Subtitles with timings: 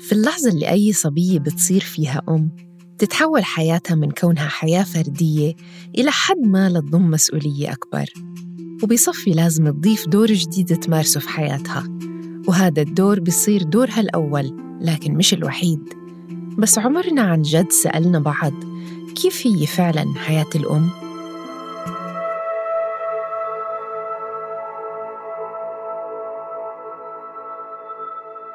[0.00, 2.50] في اللحظة اللي أي صبية بتصير فيها أم
[2.98, 5.54] تتحول حياتها من كونها حياة فردية
[5.98, 8.04] إلى حد ما لتضم مسؤولية أكبر.
[8.82, 11.84] وبصفي لازم تضيف دور جديد تمارسه في حياتها.
[12.48, 15.80] وهذا الدور بيصير دورها الأول لكن مش الوحيد.
[16.58, 18.52] بس عمرنا عن جد سألنا بعض
[19.14, 20.90] كيف هي فعلا حياة الأم؟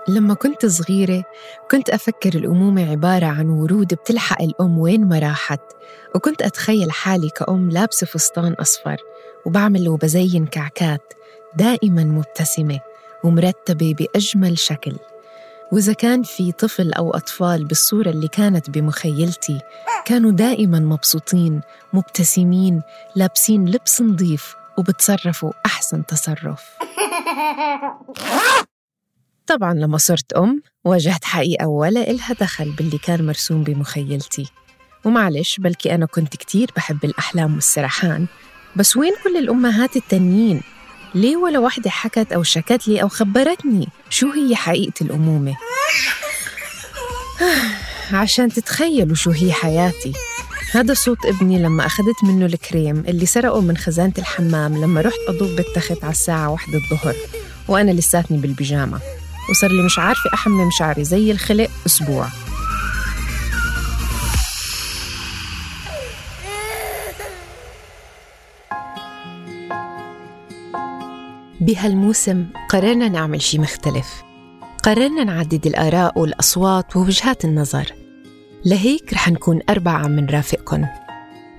[0.08, 1.24] لما كنت صغيرة
[1.72, 5.62] كنت أفكر الأمومة عبارة عن ورود بتلحق الأم وين ما راحت
[6.16, 8.98] وكنت أتخيل حالي كأم لابسة فستان أصفر
[9.46, 11.14] وبعمل وبزين كعكات
[11.56, 12.80] دائما مبتسمة
[13.24, 14.96] ومرتبة بأجمل شكل.
[15.72, 19.60] وإذا كان في طفل أو أطفال بالصورة اللي كانت بمخيلتي
[20.06, 21.62] كانوا دائما مبسوطين
[21.94, 22.82] مبتسمين
[23.16, 26.70] لابسين لبس نظيف وبتصرفوا أحسن تصرف.
[29.48, 34.46] طبعا لما صرت أم واجهت حقيقة ولا إلها دخل باللي كان مرسوم بمخيلتي.
[35.06, 38.26] ومعلش بلكي أنا كنت كتير بحب الأحلام والسرحان.
[38.76, 40.62] بس وين كل الأمهات التانيين؟
[41.16, 45.56] ليه ولا وحدة حكت أو شكت لي أو خبرتني؟ شو هي حقيقة الأمومة؟
[48.14, 50.14] عشان تتخيلوا شو هي حياتي.
[50.72, 55.56] هذا صوت ابني لما أخذت منه الكريم اللي سرقه من خزانة الحمام لما رحت أضوف
[55.56, 57.16] بالتخت على الساعة واحدة الظهر.
[57.68, 59.00] وأنا لساتني بالبيجامة.
[59.50, 62.28] وصار لي مش عارفة أحمم شعري زي الخلق أسبوع.
[71.62, 74.24] بهالموسم قررنا نعمل شي مختلف.
[74.84, 77.92] قررنا نعدد الآراء والأصوات ووجهات النظر.
[78.66, 80.86] لهيك رح نكون أربعة عم نرافقكن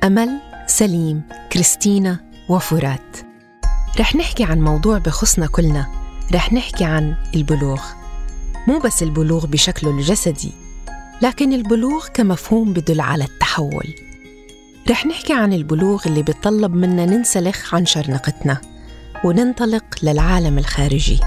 [0.05, 3.17] أمل، سليم، كريستينا وفرات.
[4.01, 6.06] رح نحكي عن موضوع بخصنا كلنا.
[6.33, 7.81] رح نحكي عن البلوغ.
[8.69, 10.53] مو بس البلوغ بشكله الجسدي
[11.23, 13.95] لكن البلوغ كمفهوم بدل على التحول.
[14.91, 18.61] رح نحكي عن البلوغ اللي بيطلب منا ننسلخ عن شرنقتنا
[19.25, 21.21] وننطلق للعالم الخارجي.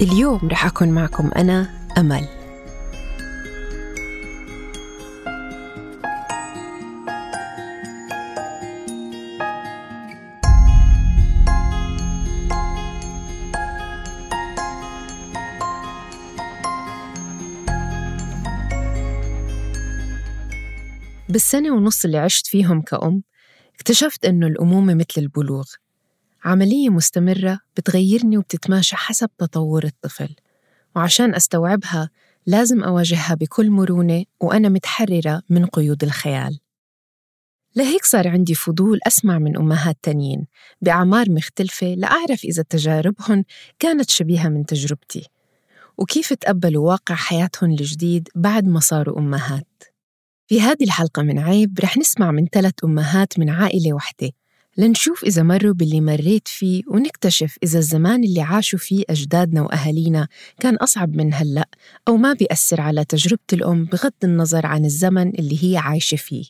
[0.00, 2.35] اليوم رح أكون معكم أنا أمل.
[21.36, 23.22] بالسنة ونص اللي عشت فيهم كأم
[23.74, 25.64] اكتشفت إنه الأمومة مثل البلوغ.
[26.44, 30.36] عملية مستمرة بتغيرني وبتتماشى حسب تطور الطفل
[30.94, 32.10] وعشان أستوعبها
[32.46, 36.58] لازم أواجهها بكل مرونة وأنا متحررة من قيود الخيال.
[37.76, 40.46] لهيك صار عندي فضول أسمع من أمهات تانيين
[40.82, 43.44] بأعمار مختلفة لأعرف إذا تجاربهن
[43.78, 45.28] كانت شبيهة من تجربتي
[45.98, 49.75] وكيف تقبلوا واقع حياتهم الجديد بعد ما صاروا أمهات.
[50.46, 54.30] في هذه الحلقة من عيب رح نسمع من ثلاث أمهات من عائلة وحدة
[54.78, 60.28] لنشوف إذا مروا باللي مريت فيه ونكتشف إذا الزمان اللي عاشوا فيه أجدادنا وأهالينا
[60.60, 61.68] كان أصعب من هلأ
[62.08, 66.44] أو ما بيأثر على تجربة الأم بغض النظر عن الزمن اللي هي عايشة فيه.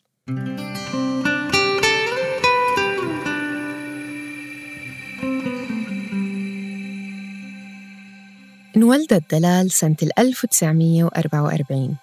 [8.77, 11.97] انولدت دلال سنة 1944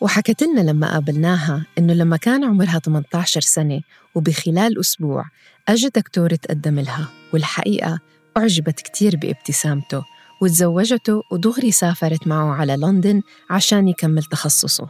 [0.00, 3.80] وحكت لنا لما قابلناها إنه لما كان عمرها 18 سنة
[4.14, 5.24] وبخلال أسبوع
[5.68, 8.00] أجى دكتور تقدم لها والحقيقة
[8.36, 10.04] أعجبت كتير بابتسامته
[10.42, 14.88] وتزوجته ودغري سافرت معه على لندن عشان يكمل تخصصه.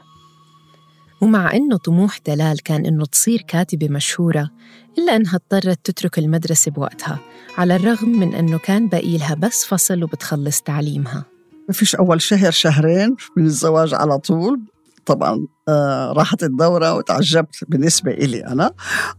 [1.21, 4.51] ومع إنه طموح دلال كان إنه تصير كاتبة مشهورة
[4.99, 7.19] إلا إنها اضطرت تترك المدرسة بوقتها
[7.59, 11.25] على الرغم من إنه كان باقي لها بس فصل وبتخلص تعليمها.
[11.69, 14.61] ما فيش أول شهر شهرين من الزواج على طول.
[15.07, 18.71] طبعا آه راحت الدورة وتعجبت بالنسبة إلي أنا.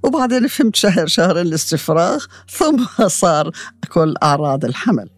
[0.03, 3.51] وبعدين فهمت شهر شهرين الاستفراغ ثم صار
[3.89, 5.09] كل أعراض الحمل.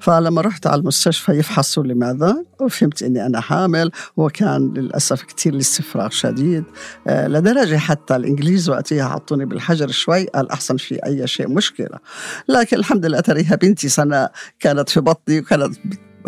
[0.00, 6.64] فلما رحت على المستشفى يفحصوا لماذا وفهمت إني أنا حامل وكان للأسف كثير الاستفراغ شديد
[7.08, 11.98] آه لدرجة حتى الإنجليز وقتها حطوني بالحجر شوي قال أحسن في أي شيء مشكلة.
[12.48, 14.28] لكن الحمد لله تريها بنتي سنة
[14.60, 15.76] كانت في بطني وكانت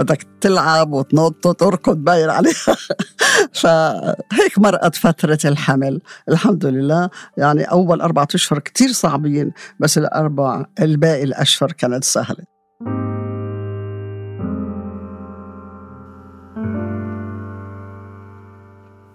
[0.00, 2.76] بدك تلعب وتنط وتركض باين عليها.
[3.61, 6.00] فهيك مرقت فترة الحمل.
[6.29, 7.11] الحمد لله.
[7.37, 12.44] يعني أول أربعة أشهر كتير صعبين بس الأربع الباقي الأشهر كانت سهلة.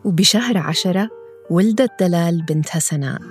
[0.06, 1.10] وبشهر عشرة
[1.50, 3.22] ولدت دلال بنتها سناء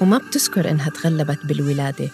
[0.00, 2.08] وما بتذكر إنها تغلبت بالولادة.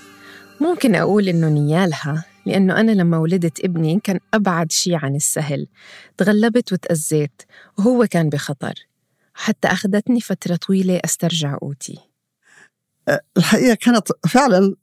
[0.61, 5.67] ممكن أقول إنه نيالها لأنه أنا لما ولدت ابني كان أبعد شي عن السهل.
[6.17, 7.43] تغلبت وتأذيت
[7.79, 8.75] وهو كان بخطر.
[9.35, 11.99] حتى أخذتني فترة طويلة أسترجع قوتي.
[13.37, 14.75] الحقيقة كانت فعلا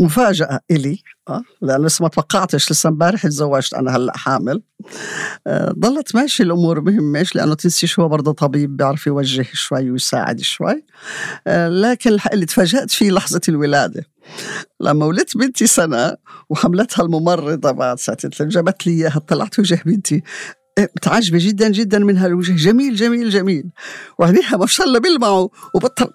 [0.00, 1.02] مفاجأة إلي.
[1.28, 4.62] أه؟ لأن لسه ما توقعتش لسه امبارح تزوجت أنا هلأ حامل.
[5.78, 10.84] ضلت ماشي الأمور مهمش لأنه تنسيش هو برضه طبيب بيعرف يوجه شوي ويساعد شوي.
[11.46, 14.06] أه لكن اللي تفاجأت فيه لحظة الولادة.
[14.80, 16.16] لما ولدت بنتي سنة
[16.50, 20.22] وحملتها الممرضة بعد ساعتين جابت لي إياها طلعت وجه بنتي.
[20.78, 23.70] متعجبة جدا جدا من هالوجه جميل جميل جميل.
[24.18, 26.10] وعينيها ما شاء الله بيلمعوا وبطلع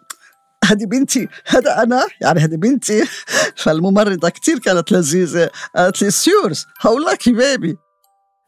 [0.67, 3.03] هذه بنتي هذا أنا يعني هذه بنتي.
[3.55, 5.49] فالممرضة كتير كانت لذيذة.
[5.75, 7.77] قالت لي see yours how lucky baby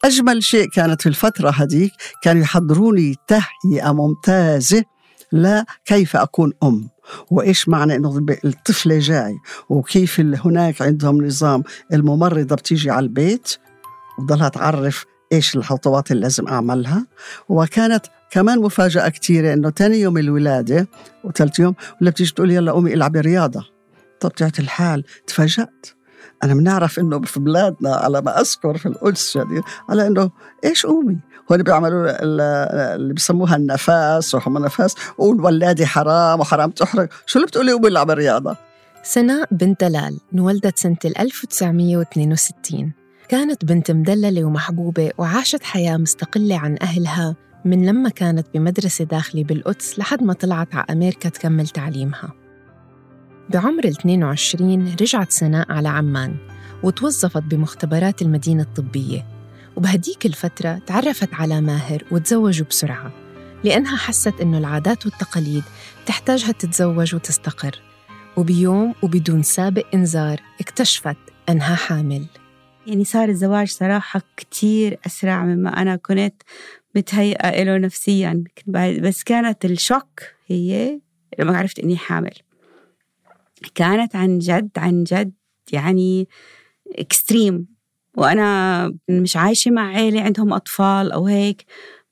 [0.03, 1.91] أجمل شيء كانت في الفترة هذيك
[2.23, 4.83] كانوا يحضروني تهيئة ممتازة
[5.33, 6.89] لكيف أكون أم
[7.31, 9.35] وإيش معنى إنه الطفلة جاي
[9.69, 11.63] وكيف هناك عندهم نظام.
[11.93, 13.57] الممرضة بتيجي على البيت
[14.19, 17.05] وضلها تعرف إيش الخطوات اللي لازم أعملها؟
[17.49, 20.87] وكانت كمان مفاجأة كتيرة إنه تاني يوم الولادة
[21.23, 23.65] وثالث يوم ولا بتيجي تقول يلا قومي إلعبي رياضة.
[24.19, 25.85] طب تعرف الحال تفاجأت.
[26.43, 30.31] أنا بنعرف إنه في بلادنا على ما أذكر في القدس يعني على إنه
[30.65, 31.17] إيش قومي؟
[31.51, 37.09] هون بيعملوا اللي بسموها النفاس وهم النفاس والولادة حرام وحرام تحرق.
[37.25, 38.57] شو اللي بتقولي قومي إلعبي رياضة؟
[39.03, 42.98] سناء بنت دلال انولدت سنة 1962
[43.29, 47.35] كانت بنت مدللة ومحبوبة وعاشت حياة مستقلة عن أهلها
[47.65, 52.33] من لما كانت بمدرسة داخلي بالقدس لحد ما طلعت على أمريكا تكمل تعليمها.
[53.49, 56.35] بعمر ال 22 رجعت سناء على عمان
[56.83, 59.25] وتوظفت بمختبرات المدينة الطبية
[59.75, 63.11] وبهديك الفترة تعرفت على ماهر وتزوجوا بسرعة
[63.63, 65.63] لأنها حست إنه العادات والتقاليد
[66.05, 67.81] تحتاجها تتزوج وتستقر
[68.37, 71.17] وبيوم وبدون سابق إنذار اكتشفت
[71.49, 72.25] أنها حامل.
[72.89, 76.33] يعني صار الزواج صراحة كتير أسرع مما أنا كنت
[76.95, 78.43] متهيئة له نفسيا.
[79.01, 80.99] بس كانت الشوك هي
[81.39, 82.33] لما عرفت إني حامل.
[83.75, 85.33] كانت عن جد عن جد
[85.71, 86.27] يعني
[86.99, 87.67] اكستريم
[88.17, 91.65] وأنا مش عايشة مع عيلة عندهم أطفال أو هيك.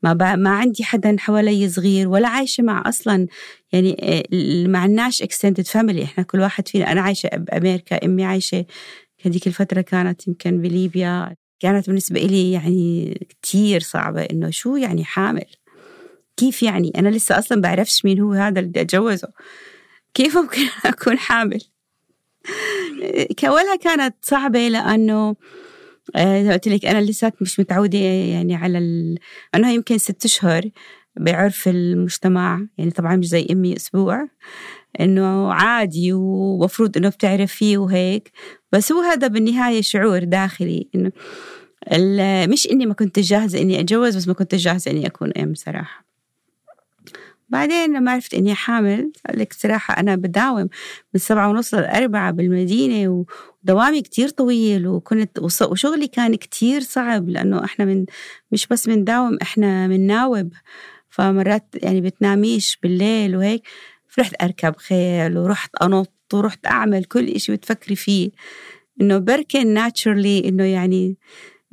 [0.04, 3.28] ما ما عندي حدا حوالي صغير ولا عايشة مع أصلا.
[3.72, 4.24] يعني
[4.68, 8.66] ما عندناش extended family إحنا كل واحد فينا أنا عايشة بأمريكا أمي عايشة
[9.26, 15.46] هذيك الفترة كانت يمكن بليبيا كانت بالنسبة إلي يعني كتير صعبة إنه شو يعني حامل؟
[16.38, 19.28] كيف يعني؟ أنا لسه أصلا بعرفش مين هو هذا اللي بدي أتجوزه.
[20.14, 21.62] كيف ممكن أكون حامل؟
[23.38, 25.36] فأولها كانت صعبة لأنه
[26.16, 29.20] آه قلت لك أنا لسه مش متعودة يعني على ال...
[29.56, 30.70] أنه يمكن ست أشهر
[31.20, 34.28] بعرف المجتمع يعني طبعا مش زي أمي أسبوع
[35.00, 38.32] إنه عادي ومفروض إنه بتعرف فيه وهيك.
[38.72, 41.12] بس هو هذا بالنهاية شعور داخلي إنه
[42.46, 46.08] مش إني ما كنت جاهزة إني أتجوز بس ما كنت جاهزة إني أكون أم صراحة.
[47.50, 50.70] بعدين لما عرفت إني حامل لك صراحة أنا بداوم
[51.14, 53.26] من سبعة ونص للأربعة بالمدينة
[53.64, 58.06] ودوامي كتير طويل وكنت وشغلي كان كتير صعب لأنه إحنا من
[58.52, 60.54] مش بس بنداوم إحنا بنناوب
[61.10, 63.68] فمرات يعني بتناميش بالليل وهيك
[64.08, 68.30] فرحت أركب خيل ورحت أنط ورحت أعمل كل إشي بتفكري فيه.
[69.02, 71.18] إنه بركن ناتشرلي إنه يعني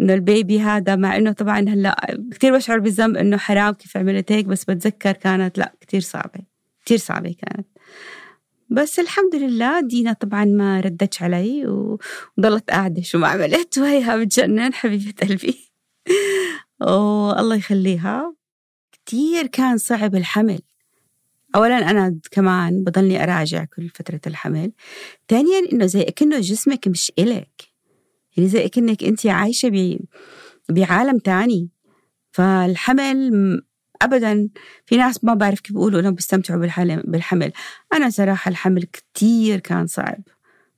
[0.00, 4.46] إنه البيبي هذا مع إنه طبعا هلأ كثير بشعر بالذنب إنه حرام كيف عملت هيك
[4.46, 6.40] بس بتذكر كانت لأ كثير صعبة
[6.84, 7.66] كثير صعبة كانت.
[8.70, 11.66] بس الحمد لله دينا طبعا ما ردتش علي
[12.38, 15.72] وضلت قاعدة شو ما عملت وهيها بتجنن حبيبة قلبي.
[16.80, 18.34] والله يخليها.
[18.92, 20.60] كتير كان صعب الحمل.
[21.54, 24.72] اولا أنا كمان بضلني أراجع كل فترة الحمل.
[25.28, 27.62] ثانيا إنه زي كأنه جسمك مش إلك.
[28.36, 29.98] يعني زي كأنك أنت عايشة ب...
[30.68, 31.68] بعالم تاني.
[32.30, 33.62] فالحمل
[34.02, 34.48] ابدا
[34.86, 36.60] في ناس ما بعرف كيف بيقولوا إنهم بيستمتعوا
[37.04, 37.52] بالحمل.
[37.94, 40.22] أنا صراحة الحمل كتير كان صعب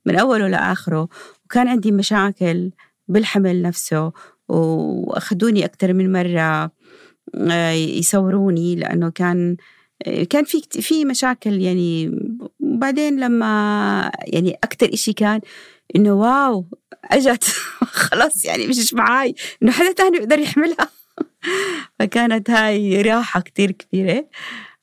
[0.05, 1.09] من أوله لآخره.
[1.45, 2.71] وكان عندي مشاكل
[3.07, 4.11] بالحمل نفسه
[4.47, 6.71] وأخذوني أكثر من مرة
[7.35, 9.57] آه، يصوروني لأنه كان
[10.29, 12.11] كان في في مشاكل يعني
[12.59, 15.41] وبعدين لما يعني أكثر إشي كان
[15.95, 16.65] إنه واو
[17.05, 17.43] أجت
[17.81, 20.89] خلاص يعني مش معاي إنه حدا تاني يقدر يحملها.
[21.99, 24.27] فكانت هاي راحة كتير كبيرة.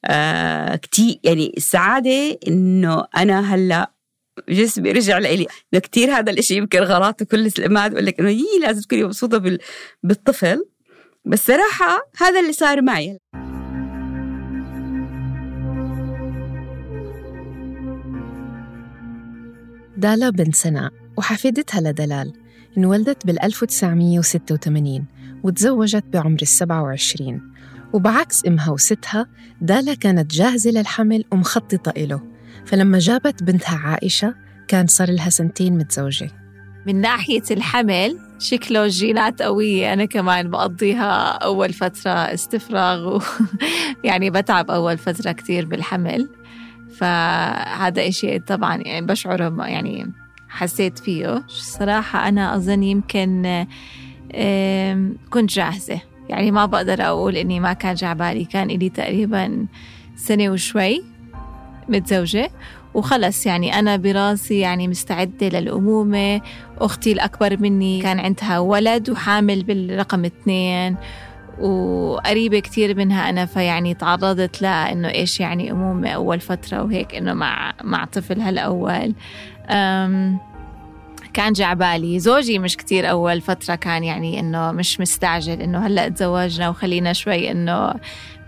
[0.05, 3.91] آه كتير يعني السعادة إنه أنا هلأ
[4.49, 5.47] جسمي رجع لإلي.
[5.73, 9.59] كتير هذا الإشي يمكن غلط وكل الأمهات بقول لك إنه يي لازم تكوني مبسوطة
[10.03, 10.65] بالطفل.
[11.25, 13.19] بس صراحة هذا اللي صار معي.
[20.05, 22.33] دالا بن سناء وحفيدتها لدلال
[22.79, 25.05] انولدت بال 1986
[25.43, 27.53] وتزوجت بعمر ال 27
[27.93, 29.27] وبعكس إمها وستها
[29.61, 32.21] دالا كانت جاهزة للحمل ومخططة إله.
[32.67, 34.35] فلما جابت بنتها عائشة
[34.69, 36.31] كان صار لها سنتين متزوجة.
[36.87, 39.93] من ناحية الحمل شكله جينات قوية.
[39.93, 43.21] أنا كمان بقضيها أول فترة استفراغ و
[44.05, 46.29] يعني بتعب أول فترة كتير بالحمل.
[46.99, 50.13] فهذا إشي طبعا يعني بشعر يعني
[50.49, 51.43] حسيت فيه.
[51.49, 53.67] صراحة أنا أظن يمكن
[55.31, 56.01] كنت جاهزة.
[56.29, 58.45] يعني ما بقدر أقول إني ما كان جعبالي.
[58.45, 59.67] كان إلي تقريبا
[60.17, 61.05] سنة وشوي
[61.89, 62.51] متزوجة.
[62.95, 66.41] وخلص يعني أنا براسي يعني مستعدة للأمومة.
[66.79, 70.97] أختي الأكبر مني كان عندها ولد وحامل بالرقم اثنين.
[71.61, 77.33] وقريبة كتير منها أنا فيعني تعرضت لها إنه إيش يعني أمومة أول فترة وهيك إنه
[77.33, 79.15] مع مع طفلها الأول
[79.71, 80.39] أم
[81.33, 86.69] كان جعبالي زوجي مش كتير أول فترة كان يعني إنه مش مستعجل إنه هلأ تزوجنا
[86.69, 87.95] وخلينا شوي إنه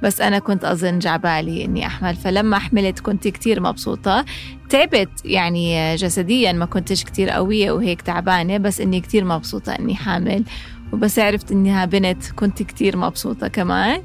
[0.02, 2.16] بس أنا كنت أظن جعبالي إني أحمل.
[2.16, 4.24] فلما حملت كنت كتير مبسوطة.
[4.68, 10.44] تعبت يعني جسديا ما كنتش كتير قوية وهيك تعبانة بس إني كتير مبسوطة إني حامل.
[10.92, 14.02] وبس عرفت إنها بنت كنت كتير مبسوطة كمان.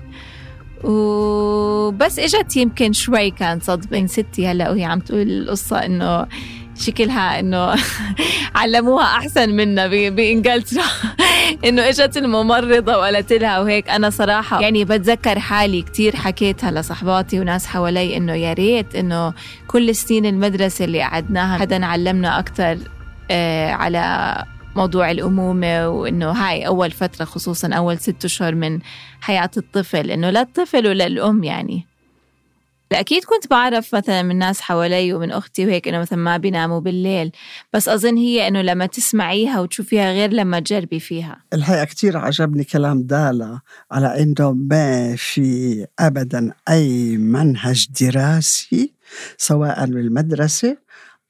[0.83, 4.05] وبس إجت يمكن شوي كان صدمة.
[4.05, 6.27] ستي هلأ وهي عم تقول القصة إنه
[6.79, 7.75] شكلها إنه
[8.55, 10.83] علموها أحسن منا بإنجلترا.
[11.65, 13.89] إنه إجت الممرضة وقالت لها وهيك.
[13.89, 19.33] أنا صراحة يعني بتذكر حالي كثير حكيتها لصحباتي وناس حوالي إنه يا ريت إنه
[19.67, 22.77] كل سنين المدرسة اللي قعدناها حدا علمنا أكثر
[23.31, 24.35] آه على
[24.75, 28.79] موضوع الأمومة وإنه هاي أول فترة خصوصا أول ست أشهر من
[29.21, 31.87] حياة الطفل إنه لا الطفل ولا الأم يعني.
[32.91, 37.31] أكيد كنت بعرف مثلا من ناس حوالي ومن أختي وهيك إنه مثلا ما بيناموا بالليل.
[37.73, 41.37] بس أظن هي إنه لما تسمعيها وتشوفيها غير لما تجربي فيها.
[41.53, 43.59] الحقيقة كتير عجبني كلام دالا
[43.91, 48.93] على إنه ما في أبدا أي منهج دراسي
[49.37, 50.77] سواء بالمدرسة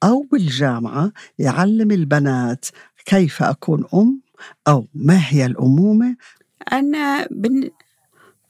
[0.02, 2.66] أو بالجامعة يعلم البنات
[3.06, 4.22] كيف أكون أم
[4.68, 6.16] أو ما هي الأمومة؟
[6.72, 7.70] أنا بن...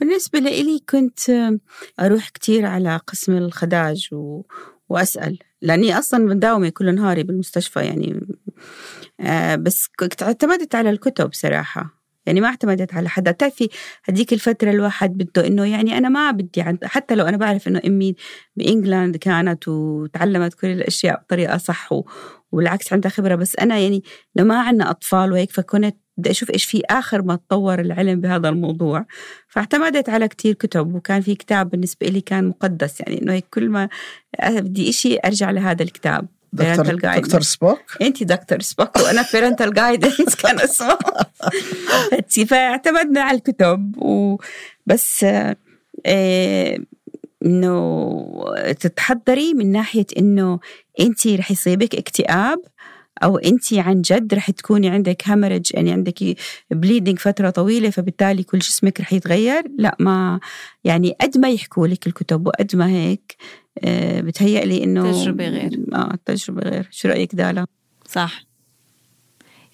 [0.01, 1.21] بالنسبة لي كنت
[2.01, 4.43] أروح كتير على قسم الخداج و...
[4.89, 8.21] وأسأل لأني أصلا مداومة كل نهاري بالمستشفى يعني
[9.21, 12.03] آه بس كنت اعتمدت على الكتب صراحة.
[12.27, 13.31] يعني ما اعتمدت على حدا.
[13.31, 13.69] تعرفي
[14.05, 18.15] هديك الفترة الواحد بده إنه يعني أنا ما بدي حتى لو أنا بعرف إنه أمي
[18.57, 22.05] بإنجلاند كانت وتعلمت كل الأشياء بطريقة صح و...
[22.53, 23.35] والعكس عندها خبرة.
[23.35, 24.03] بس أنا يعني
[24.37, 29.07] ما عندنا أطفال وهيك فكنت بدي أشوف إيش في آخر ما تطور العلم بهذا الموضوع.
[29.49, 33.01] فاعتمدت على كتير كتب وكان في كتاب بالنسبة لي كان مقدس.
[33.01, 33.89] يعني إنه كل ما
[34.49, 36.27] بدي إشي أرجع لهذا الكتاب.
[36.53, 40.99] دكتور, دكتور سبوك؟ انت دكتور سبوك وأنا parental guidance كان اسمه.
[42.51, 45.27] فاعتمدنا على الكتب وبس
[46.07, 46.79] إيه
[47.45, 48.25] إنه
[48.81, 50.59] تتحضري من ناحية إنه
[51.01, 52.59] أنت رح يصيبك اكتئاب
[53.23, 56.37] أو أنت عن جد رح تكوني عندك هامرج يعني عندك
[56.71, 59.63] بليدنج فترة طويلة فبالتالي كل جسمك رح يتغير.
[59.79, 60.41] لا ما
[60.85, 63.37] يعني قد ما يحكوا لك الكتب وقد ما هيك
[63.85, 65.81] آه، بتهيألي إنه تجربة غير.
[65.95, 66.89] آه تجربة غير.
[66.91, 67.67] شو رأيك دالا؟
[68.09, 68.45] صح.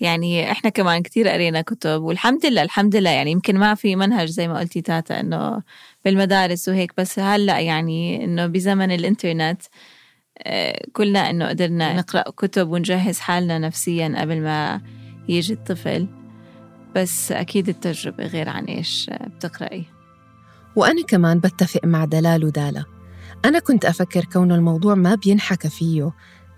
[0.00, 3.10] يعني إحنا كمان كتير قرينا كتب والحمد لله الحمد لله.
[3.10, 5.62] يعني يمكن ما في منهج زي ما قلتي تاتا إنه
[6.04, 9.62] بالمدارس وهيك بس هلأ يعني إنه بزمن الإنترنت
[10.38, 14.80] آه، كلنا إنه قدرنا نقرأ كتب ونجهز حالنا نفسيا قبل ما
[15.28, 16.08] يجي الطفل
[16.96, 19.84] بس أكيد التجربة غير عن إيش بتقرأي.
[20.76, 22.84] وأنا كمان بتفق مع دلال ودالا
[23.44, 26.12] أنا كنت أفكر كونه الموضوع ما بينحكى فيه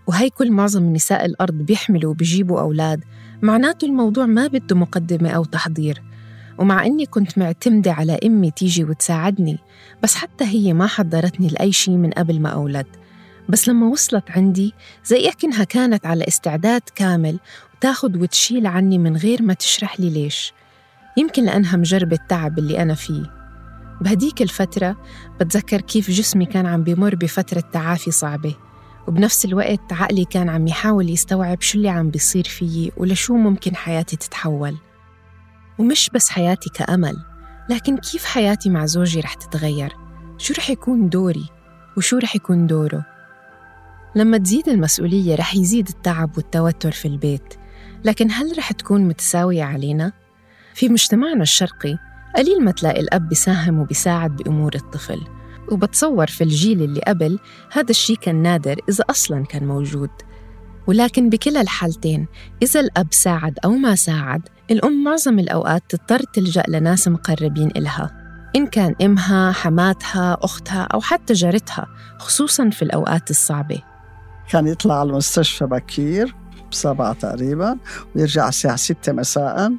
[0.06, 3.04] وهي كل معظم نساء الأرض بيحملوا وبيجيبوا أولاد
[3.42, 6.02] معناته الموضوع ما بده مقدمة أو تحضير.
[6.61, 9.59] ومع إني كنت معتمدة على أمي تيجي وتساعدني
[10.02, 12.87] بس حتى هي ما حضرتني لأي شيء من قبل ما أولد.
[13.49, 14.75] بس لما وصلت عندي
[15.05, 17.38] زي أكنها كانت على استعداد كامل
[17.75, 20.52] وتاخد وتشيل عني من غير ما تشرح لي ليش.
[21.17, 23.23] يمكن لأنها مجربة التعب اللي أنا فيه.
[24.00, 24.97] بهديك الفترة
[25.40, 28.55] بتذكر كيف جسمي كان عم بمر بفترة تعافي صعبة
[29.09, 34.17] وبنفس الوقت عقلي كان عم يحاول يستوعب شو اللي عم بيصير فيي ولشو ممكن حياتي
[34.17, 34.76] تتحول.
[35.81, 37.17] ومش بس حياتي كأمل
[37.69, 39.97] لكن كيف حياتي مع زوجي رح تتغير؟
[40.39, 41.47] شو رح يكون دوري؟
[41.97, 43.05] وشو رح يكون دوره؟
[44.15, 47.55] لما تزيد المسؤولية رح يزيد التعب والتوتر في البيت
[48.05, 50.13] لكن هل رح تكون متساوية علينا؟
[50.75, 51.99] في مجتمعنا الشرقي
[52.37, 55.21] قليل ما تلاقي الأب بيساهم وبيساعد بأمور الطفل
[55.73, 57.39] وبتصور في الجيل اللي قبل
[57.73, 60.11] هذا الشيء كان نادر إذا أصلا كان موجود.
[60.90, 62.26] ولكن بكلا الحالتين
[62.62, 68.11] إذا الأب ساعد أو ما ساعد الأم معظم الأوقات تضطر تلجأ لناس مقربين إلها
[68.56, 71.87] إن كان إمها، حماتها، أختها أو حتى جارتها
[72.18, 73.82] خصوصاً في الأوقات الصعبة.
[74.50, 76.35] كان يطلع على المستشفى بكير
[76.70, 77.78] بسبعة تقريبا
[78.16, 79.73] ويرجع الساعة ستة مساء.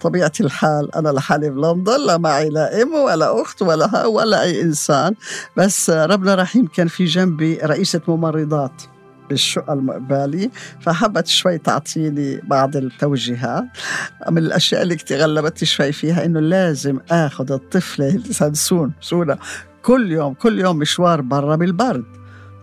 [0.00, 5.14] طبيعة الحال أنا لحالي بلندن لا معي لا أم ولا أخت ولا ولا أي إنسان
[5.56, 8.93] بس ربنا رحيم كان في جنبي رئيسة ممرضات.
[9.28, 10.50] بالشقة المقبالي
[10.80, 13.64] فحبت شوي تعطيني بعض التوجيهات.
[14.30, 19.38] من الأشياء اللي كتير غلبتني شوي فيها إنه لازم آخذ الطفلة سنسون سونا
[19.82, 22.04] كل يوم كل يوم مشوار برا بالبرد.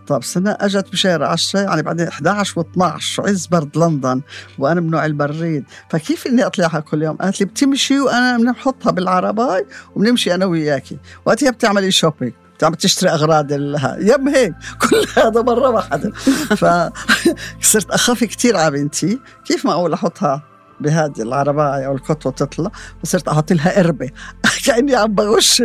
[0.06, 4.20] طب سنة أجت بشهر 10 يعني بعدين 11 و12 شو عز برد لندن؟
[4.58, 5.64] وأنا من نوع البريد.
[5.90, 10.98] فكيف إني اطلعها كل يوم؟ قالت لي بتمشي وأنا بنحطها بالعرباي وبنمشي أنا وياكي.
[11.24, 12.32] وقتها بتعملي شوبينج.
[12.64, 16.12] عم تشتري أغراض لها يم هيك كل هذا مرة واحدة
[17.60, 20.52] فصرت اخاف كثير على بنتي كيف معقول أحطها
[20.82, 22.70] بهذه العرباية أو الكتوة تطلع
[23.04, 24.10] وصرت أحط لها قربة
[24.66, 25.62] كأني عم بغش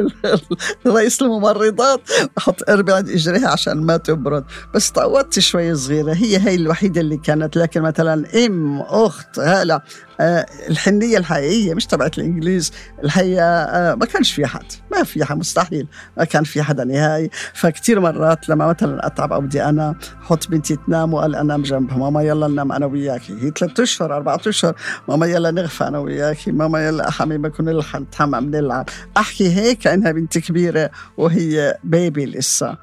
[0.88, 2.01] رئيس الممرضات.
[2.38, 4.46] أحط قربة عند إجريها عشان ما تبرد.
[4.74, 6.13] بس تعودت شوي صغيرة.
[6.13, 7.56] هي هي الوحيدة اللي كانت.
[7.56, 9.82] لكن مثلا أم أخت هلا.
[10.20, 12.72] آه، الحنية الحقيقية مش تبعت الإنجليز.
[13.04, 15.88] الحقيقة آه، ما كانش في حد ما في حد مستحيل.
[16.18, 17.30] ما كان في حدا نهائي.
[17.54, 22.22] فكتير مرات لما مثلا أتعب أو بدي أنا أحط بنتي تنام وقال أنام جنبها ماما
[22.24, 24.76] يلا ننام أنا وياكي هي ثلاثة أشهر أربعة أشهر
[25.08, 28.90] ماما يلا نغفى أنا وياكي ماما يلا حميمة كنا نتحمم نلعب.
[29.18, 32.78] أحكي هيك كأنها بنت كبيرة وهي بيبي لسه.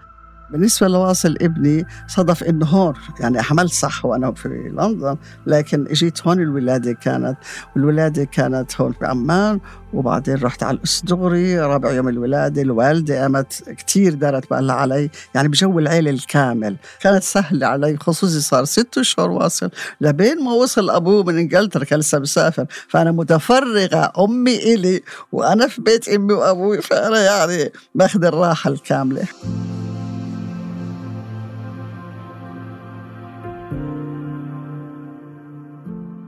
[0.50, 6.92] بالنسبة لواصل ابني صدف هون يعني حملت صح وأنا في لندن لكن إجيت هون الولادة
[6.92, 7.36] كانت
[7.76, 9.60] والولادة كانت هون في عمان
[9.94, 15.78] وبعدين رحت على الأسدغري رابع يوم الولادة الوالدة قامت كتير دارت بالها علي يعني بجو
[15.78, 16.76] العيلة الكامل.
[17.00, 19.70] كانت سهلة علي خصوصي صار ست أشهر واصل
[20.00, 22.66] لبين ما وصل أبوه من إنجلترا كان لسه مسافر.
[22.88, 25.02] فأنا متفرغة أمي إلي
[25.32, 29.24] وأنا في بيت أمي وأبوي فأنا يعني باخذ الراحة الكاملة.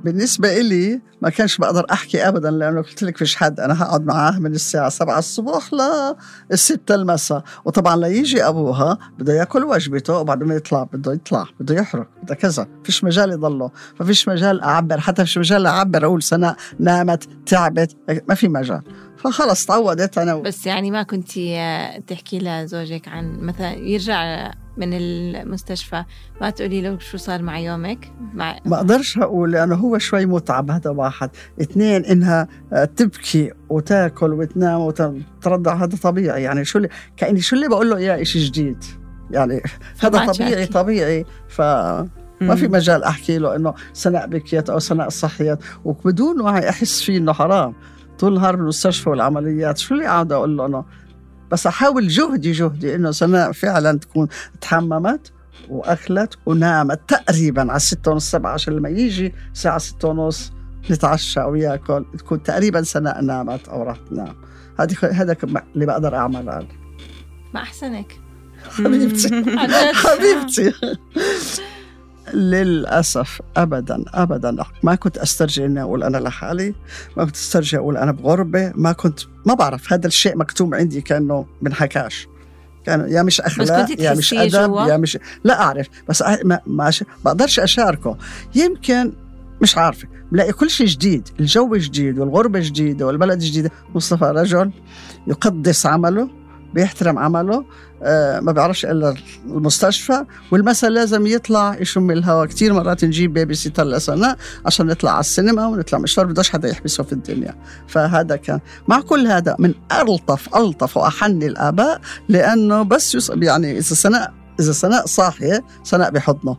[0.07, 4.39] بالنسبة إلي ما كانش بقدر أحكي أبدا لأنه قلت لك فيش حد أنا هقعد معاه
[4.39, 5.71] من الساعة 7 الصبح
[6.51, 7.43] للستة المساء.
[7.65, 12.67] وطبعا ليجي أبوها بده يأكل وجبته وبعد ما يطلع بده يطلع بده يحرق بده كذا.
[12.85, 13.71] فيش مجال يضله.
[14.01, 17.97] ما فيش مجال أعبر حتى فيش مجال أعبر أقول سنة نامت تعبت
[18.29, 18.83] ما في مجال.
[19.17, 21.59] فخلص تعودت أنا بس يعني ما كنتي
[22.07, 26.05] تحكي لزوجك عن مثلا يرجع من المستشفى
[26.41, 30.71] ما تقولي له شو صار مع يومك؟ مع ما أقدرش أقول لأنه هو شوي متعب
[30.71, 32.49] هذا واحد اثنين إنها
[32.97, 36.43] تبكي وتأكل وتنام وترضع هذا طبيعي.
[36.43, 38.85] يعني شو اللي كأني شو اللي بقول له إياه؟ شيء جديد.
[39.31, 39.63] يعني
[39.99, 40.73] هذا طبيعي أحكي.
[40.73, 41.25] طبيعي.
[41.49, 41.61] ف
[42.41, 45.59] ما في مجال أحكي له إنه سناء بكيت أو سناء صحيت.
[45.85, 47.75] وبدون وعي أحس فيه إنه حرام.
[48.19, 49.79] طول النهار بالمستشفى والعمليات.
[49.79, 50.85] شو اللي قاعد أقول له انه
[51.53, 54.29] بس أحاول جهدي جهدي إنه سناء فعلا تكون
[54.61, 55.33] تحممت
[55.69, 60.53] وأكلت ونامت تقريبا على ستة ونص سبعة عشان لما يجي الساعة ستة ونص
[60.91, 64.35] نتعشى أو ياكل تكون تقريبا سناء نامت أو راح تنام.
[64.81, 65.37] هذه هذا
[65.75, 66.69] اللي بقدر أعمله
[67.55, 68.21] ما أحسنك.
[68.71, 69.45] حبيبتي.
[70.05, 70.73] حبيبتي.
[72.35, 74.57] للأسف أبدا أبدا.
[74.83, 76.75] ما كنت أسترجي إني أقول أنا لحالي
[77.17, 79.93] ما كنت أسترجي أقول أنا بغربة ما كنت ما بعرف.
[79.93, 82.29] هذا الشيء مكتوم عندي كأنه بنحكاش
[82.87, 84.87] كان يا مش أخلاق يا مش أدب جوا.
[84.87, 85.87] يا مش لا أعرف.
[86.09, 86.91] بس ما ما
[87.25, 88.17] بقدرش أشاركه.
[88.55, 89.13] يمكن
[89.63, 91.29] مش عارفه بلاقي كل شيء جديد.
[91.41, 93.71] الجو جديد والغربة جديدة والبلد جديدة.
[93.95, 94.71] مصطفى رجل
[95.27, 96.29] يقدس عمله.
[96.77, 97.65] بيحترم عمله
[98.03, 99.15] آه ما بيعرفش إلا
[99.47, 104.37] المستشفى والمساء لازم يطلع يشم الهواء كثير مرات نجيب بيبي سيتر لسنة
[104.67, 107.55] عشان نطلع على السينما ونطلع مشوار بدوش حدا يحبسه في الدنيا.
[107.89, 108.61] فهذا كان.
[108.89, 115.07] مع كل هذا من ألطف ألطف وأحن الآباء لأنه بس يعني إذا سناء إذا سناء
[115.07, 116.57] صاحية سناء بحضنه.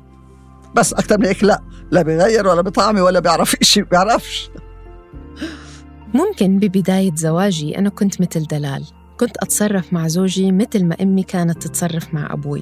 [0.75, 1.61] بس أكثر من هيك لا.
[1.91, 4.49] لا بيغير ولا بطعمي ولا بيعرف شيء بيعرفش.
[6.13, 8.96] ممكن ببداية زواجي أنا كنت مثل دلال.
[9.17, 12.61] كنت أتصرف مع زوجي مثل ما أمي كانت تتصرف مع أبوي.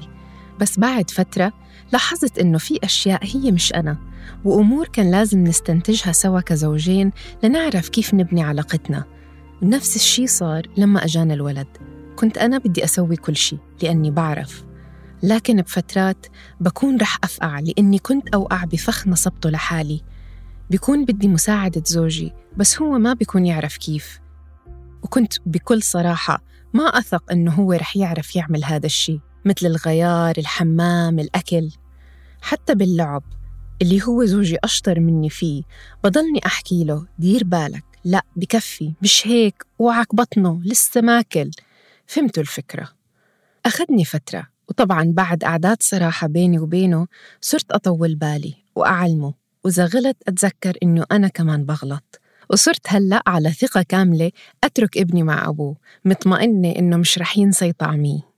[0.60, 1.52] بس بعد فترة
[1.92, 3.98] لاحظت إنه في أشياء هي مش أنا
[4.44, 9.04] وأمور كان لازم نستنتجها سوا كزوجين لنعرف كيف نبني علاقتنا.
[9.62, 11.66] ونفس الشي صار لما أجانا الولد.
[12.16, 14.64] كنت أنا بدي أسوي كل شي لأني بعرف.
[15.22, 16.26] لكن بفترات
[16.60, 20.02] بكون رح أفقع لأني كنت أوقع بفخ نصبته لحالي.
[20.70, 24.20] بيكون بدي مساعدة زوجي بس هو ما بيكون يعرف كيف.
[25.06, 26.42] وكنت بكل صراحة
[26.74, 31.70] ما أثق إنه هو رح يعرف يعمل هذا الشيء مثل الغيار، الحمام، الأكل.
[32.42, 33.22] حتى باللعب
[33.82, 35.62] اللي هو زوجي أشطر مني فيه
[36.04, 41.50] بضلني أحكي له دير بالك لا بكفي مش هيك اوعك بطنه لسه ماكل.
[42.06, 42.88] فهمتوا الفكرة؟
[43.66, 47.06] أخذني فترة وطبعا بعد أعداد صراحة بيني وبينه
[47.40, 52.20] صرت أطول بالي وأعلمه وإذا غلط أتذكر إنه أنا كمان بغلط.
[52.50, 54.32] وصرت هلأ على ثقة كاملة
[54.64, 58.36] أترك ابني مع أبوه مطمئنة إنه مش رح ينسى يطعميه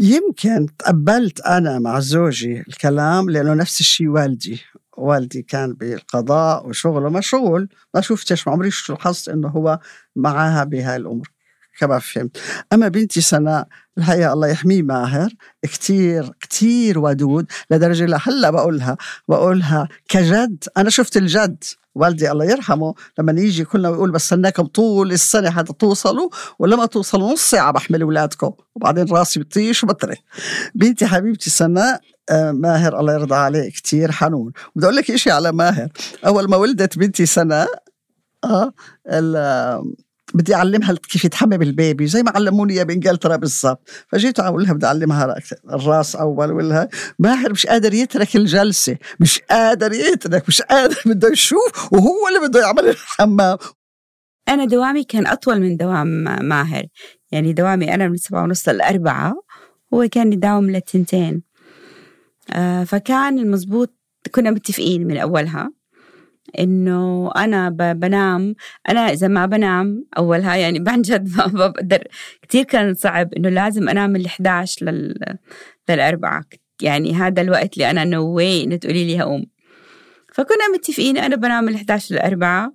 [0.00, 4.60] يمكن تقبلت أنا مع زوجي الكلام لأنه نفس الشيء والدي.
[4.96, 9.78] والدي كان بالقضاء وشغله مشغول ما شفتش عمري لاحظت إنه هو
[10.16, 11.30] معها بهاي الأمور
[11.78, 12.38] كما فهمت.
[12.72, 18.96] أما بنتي سناء الحقيقة الله يحميه ماهر كتير كتير ودود لدرجة لهلا بقولها
[19.28, 21.64] بقولها كجد أنا شفت الجد.
[21.94, 26.28] والدي الله يرحمه لما يجي كلنا ويقول بستناكم طول السنة حتى توصلوا
[26.58, 30.16] ولما توصلوا نص ساعة بحمل اولادكم وبعدين راسي بطيش وبطري.
[30.74, 34.52] بنتي حبيبتي سناء آه، ماهر الله يرضى عليه كتير حنون.
[34.76, 35.88] بدي أقول لك شيء على ماهر.
[36.26, 37.68] أول ما ولدت بنتي سناء
[38.44, 38.72] آه
[40.34, 43.88] بدي أعلمها كيف يتحمم البيبي زي ما علموني إياه بإنجلترا بالضبط.
[44.08, 45.36] فجيت أقول لها بدي أعلمها
[45.70, 51.92] الرأس أول ولا ماهر مش قادر يترك الجلسة مش قادر يترك مش قادر بده يشوف
[51.92, 53.58] وهو اللي بده يعمل الحمام.
[54.48, 56.06] أنا دوامي كان أطول من دوام
[56.42, 56.86] ماهر
[57.32, 59.34] يعني دوامي أنا من سبعة ونص لأربعة
[59.94, 61.42] هو كان يداوم لتنتين.
[62.50, 63.94] آه فكان المزبوط
[64.34, 65.70] كنا متفقين من أولها.
[66.58, 68.54] إنه أنا بنام.
[68.88, 72.04] أنا إذا ما بنام أولها يعني عن جد ما بقدر.
[72.42, 75.38] كثير كان صعب إنه لازم أنام من 11 لل
[75.88, 76.44] للأربعة.
[76.82, 79.46] يعني هذا الوقت اللي أنا نو إنه تقولي لي هقوم.
[80.34, 82.72] فكنا متفقين أنا بنام من 11 للأربعة.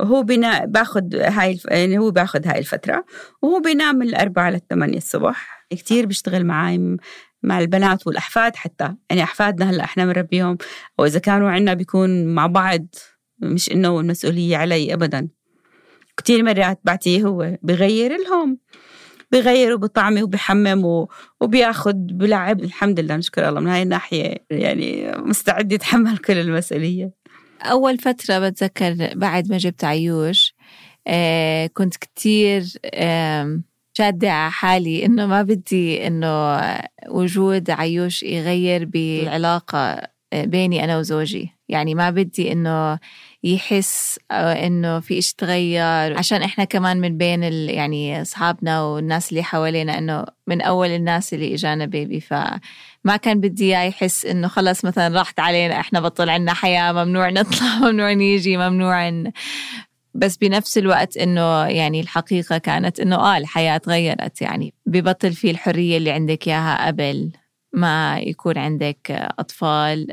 [0.00, 1.64] وهو بنا باخذ هاي الف...
[1.64, 3.04] يعني هو باخذ هاي الفترة.
[3.42, 5.66] وهو بينام من الأربعة للثمانية الصبح.
[5.70, 6.96] كثير بيشتغل معي
[7.46, 8.94] مع البنات والأحفاد حتى.
[9.10, 10.58] يعني أحفادنا هلأ إحنا بنربيهم
[10.98, 12.86] وإذا كانوا عنا بيكون مع بعض
[13.38, 15.28] مش إنه المسؤولية علي أبدا.
[16.16, 18.58] كتير مرات بعتيه هو بغير لهم
[19.32, 21.06] بغير وبطعمي وبحمم
[21.40, 22.60] وبياخذ بلعب.
[22.60, 27.10] الحمد لله نشكر الله من هاي الناحية يعني مستعد يتحمل كل المسؤولية.
[27.62, 30.54] أول فترة بتذكر بعد ما جبت عيوش
[31.06, 32.62] آه كنت كتير
[33.96, 36.60] شادة على حالي إنه ما بدي إنه
[37.08, 41.50] وجود عيوش يغير بالعلاقة بيني أنا وزوجي.
[41.68, 42.98] يعني ما بدي إنه
[43.44, 46.18] يحس إنه في إيش تغير.
[46.18, 51.54] عشان إحنا كمان من بين يعني أصحابنا والناس اللي حوالينا إنه من أول الناس اللي
[51.54, 56.54] إجانا بيبي فما كان بدي إياه يحس إنه خلص مثلا راحت علينا إحنا بطل عنا
[56.54, 59.08] حياة ممنوع نطلع ممنوع نيجي ممنوع
[60.16, 64.42] بس بنفس الوقت إنه يعني الحقيقة كانت إنه آه الحياة تغيرت.
[64.42, 67.32] يعني ببطل في الحرية اللي عندك إياها قبل
[67.72, 70.10] ما يكون عندك أطفال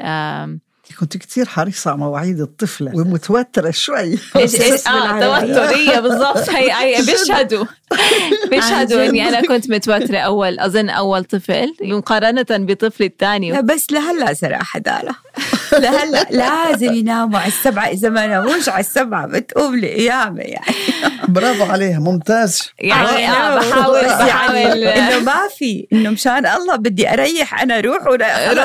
[0.99, 4.17] كنت كثير حريصة على مواعيد الطفلة ومتوترة شوي.
[4.35, 6.49] إيش إيش آه توترية بالضبط.
[6.49, 7.65] هي بيشهدوا.
[8.51, 13.61] بيشهدوا إني أنا كنت متوترة أول أظن أول طفل مقارنة بطفلي الثاني.
[13.61, 15.15] بس لهلا صراحة دالة
[15.73, 16.27] لهلا
[16.71, 17.87] لازم يناموا على السبعة.
[17.87, 20.75] إذا ما ناموش على السبعة بتقوم لقيامة يعني.
[21.27, 22.61] برافو عليها ممتاز.
[22.79, 24.83] يعني آه بحاول بحاول.
[24.83, 28.03] إنه ما في إنه مشان الله بدي أريح أنا أروح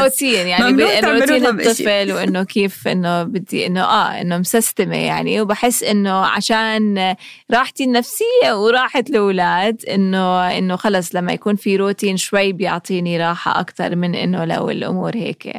[0.02, 2.08] روتين يعني روتين الطفل.
[2.12, 5.40] وإنه كيف إنه بدي إنه آه إنه مسستمة يعني.
[5.40, 7.14] وبحس إنه عشان
[7.51, 13.97] راحتي النفسية وراحة الأولاد إنه إنه خلص لما يكون في روتين شوي بيعطيني راحة أكثر
[13.97, 15.53] من إنه لو الأمور هيك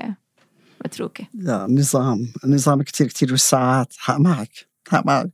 [0.85, 1.23] متروكة.
[1.33, 4.51] لا نظام نظام كتير كتير والساعات حق معك
[4.89, 5.29] حق معك.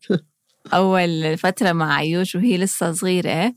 [0.74, 3.54] أول فترة مع عيوش وهي لسه صغيرة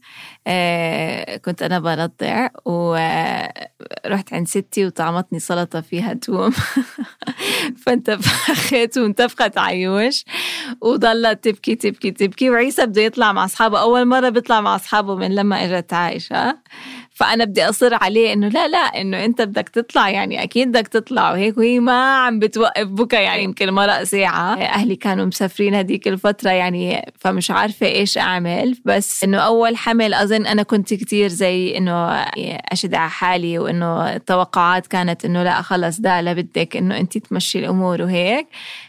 [0.47, 6.51] آه كنت أنا برضع ورحت عند ستي وطعمتني سلطة فيها توم.
[7.87, 10.25] فانتفخت وانتفخت عيوش
[10.83, 12.51] وضلت تبكي تبكي تبكي.
[12.51, 13.81] وعيسى بده يطلع مع أصحابه.
[13.81, 16.59] أول مرة بيطلع مع أصحابه من لما إجت عايشة
[17.19, 21.31] فأنا بدي أصر عليه إنه لا لا إنه أنت بدك تطلع يعني أكيد بدك تطلع.
[21.33, 24.55] وهيك وهي ما عم بتوقف بكى يعني يمكن مرق ساعة.
[24.55, 28.77] أهلي كانوا مسافرين هذيك الفترة يعني فمش عارفة إيش أعمل.
[28.85, 32.09] بس إنه أول حمل أظن أنا كنت كتير زي إنه
[32.73, 37.59] اشد على حالي وإنه التوقعات كانت إنه لا خلص ده لا بدك إنه انت تمشي
[37.59, 38.47] الأمور وهيك.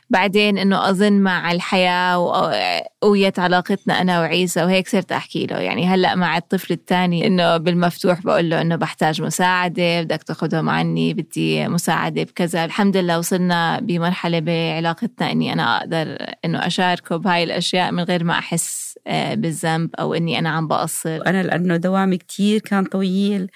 [0.09, 5.57] بعدين إنه أظن مع الحياة وقوية علاقتنا أنا وعيسى وهيك صرت أحكي له.
[5.59, 11.13] يعني هلأ مع الطفل الثاني إنه بالمفتوح بقول له إنه بحتاج مساعدة بدك تاخذهم عني
[11.13, 12.65] بدي مساعدة بكذا.
[12.65, 18.33] الحمد لله وصلنا بمرحلة بعلاقتنا اني أنا أقدر إنه أشاركه بهاي الأشياء من غير ما
[18.33, 21.19] أحس آه، بالذنب أو إني أنا عم بقصر.
[21.27, 23.49] أنا لأنه دوامي كتير كان طويل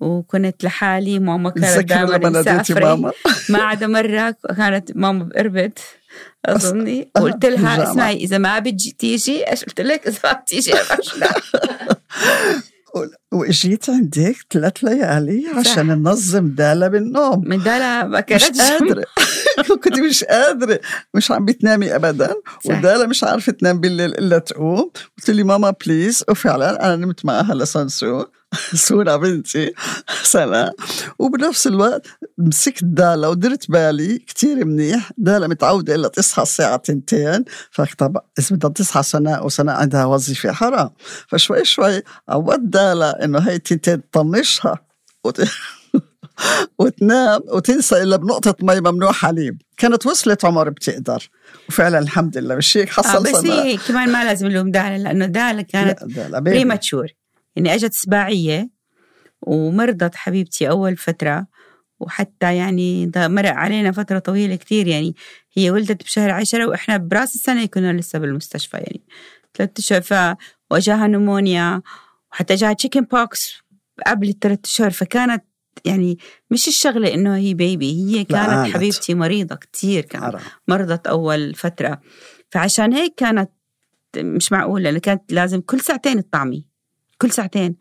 [0.00, 3.12] وكنت لحالي ماما كانت تذكر لما دائما ناديتي ماما.
[3.50, 5.78] ما عدا مرة كانت ماما بإربد
[6.46, 7.10] أظني.
[7.16, 7.90] أه، قلت لها.
[7.90, 10.72] اسمعي إذا ما بتجي تيجي إيش قلت لك؟ إذا ما بتيجي.
[13.32, 17.48] وإجيت عندك ثلاث ليالي عشان ننظم دالة بالنوم.
[17.48, 19.04] من دالا ما كانتش قادرة.
[19.84, 20.80] كنت مش قادرة
[21.14, 22.34] مش عم بتنامي أبدا.
[22.64, 22.70] صح.
[22.78, 24.90] ودالة مش عارفة تنام بالليل إلا تقوم.
[25.18, 28.24] قلت لي ماما please وفعلا أنا نمت معها لسانسو
[28.74, 29.72] سورة بنتي.
[30.22, 30.70] سنة
[31.18, 32.06] وبنفس الوقت
[32.38, 35.10] مسكت دالة ودرت بالي كتير منيح.
[35.18, 37.44] دالة متعودة إلا تصحى الساعة تنتين.
[37.70, 40.90] فطب إذا بدها تصحى سنة وسنة عندها وظيفة حرام.
[41.28, 44.78] فشوي شوي عودت دالة إنه هي تنتين تطنشها.
[46.78, 49.62] وتنام وتنسى إلا بنقطة مي ممنوع حليب.
[49.76, 51.30] كانت وصلت عمر بتقدر.
[51.68, 52.54] وفعلا الحمد لله.
[52.54, 56.04] مش هيك آه حصل بس سنة هي كمان ما لازم نلوم دالا لأنه دالا كانت.
[56.38, 57.06] premature
[57.56, 58.70] يعني إجت سباعيه
[59.42, 61.46] ومرضت حبيبتي أول فترة
[62.00, 64.86] وحتى يعني مرق علينا فترة طويلة كتير.
[64.86, 65.16] يعني
[65.54, 68.76] هي ولدت بشهر عشرة وإحنا برأس السنة كنا لسه بالمستشفى.
[68.76, 69.00] يعني
[69.54, 70.36] ثلاث أشهر ف
[70.70, 71.82] وجاها pneumonia
[72.32, 73.54] وحتى جاها chicken pox
[74.06, 74.90] قبل الثلاث أشهر.
[74.90, 75.44] فكانت
[75.84, 76.18] يعني
[76.50, 78.48] مش الشغلة إنه هي baby هي كانت.
[78.74, 80.24] حبيبتي مريضة كتير كانت.
[80.68, 82.00] مرضت أول فترة.
[82.50, 83.50] فعشان هيك كانت
[84.16, 86.66] مش معقول لأن كانت لازم كل ساعتين تطعمي.
[87.18, 87.76] كل ساعتين.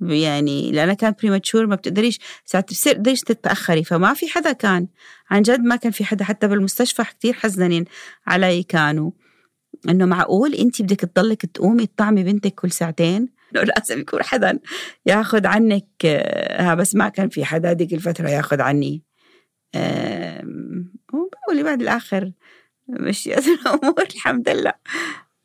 [0.00, 3.84] يعني لأنها كانت بريماتشور ما بتقدريش ساعات بتصير قديش تتأخري.
[3.84, 4.88] فما في حدا كان.
[5.30, 7.84] عن جد ما كان في حدا حتى بالمستشفى كتير حزنين
[8.26, 9.10] علي كانوا.
[9.88, 14.58] إنه معقول أنت بدك تضلك تقومي تطعمي بنتك كل ساعتين؟ إنه لازم يكون حدا
[15.06, 19.02] ياخد عنك آه، ها بس ما كان في حدا هذيك الفترة ياخد عني
[21.12, 22.32] وبقولي بعد الآخر
[22.88, 24.72] مشيت الأمور الحمد لله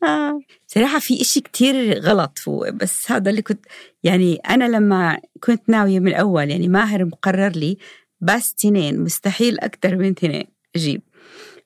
[0.03, 0.39] آه.
[0.67, 3.65] صراحة في إشي كتير غلط هو بس هذا اللي كنت
[4.03, 7.77] يعني أنا لما كنت ناوية من الأول يعني ماهر مقرر لي
[8.21, 11.01] بس تنين مستحيل أكتر من تنين أجيب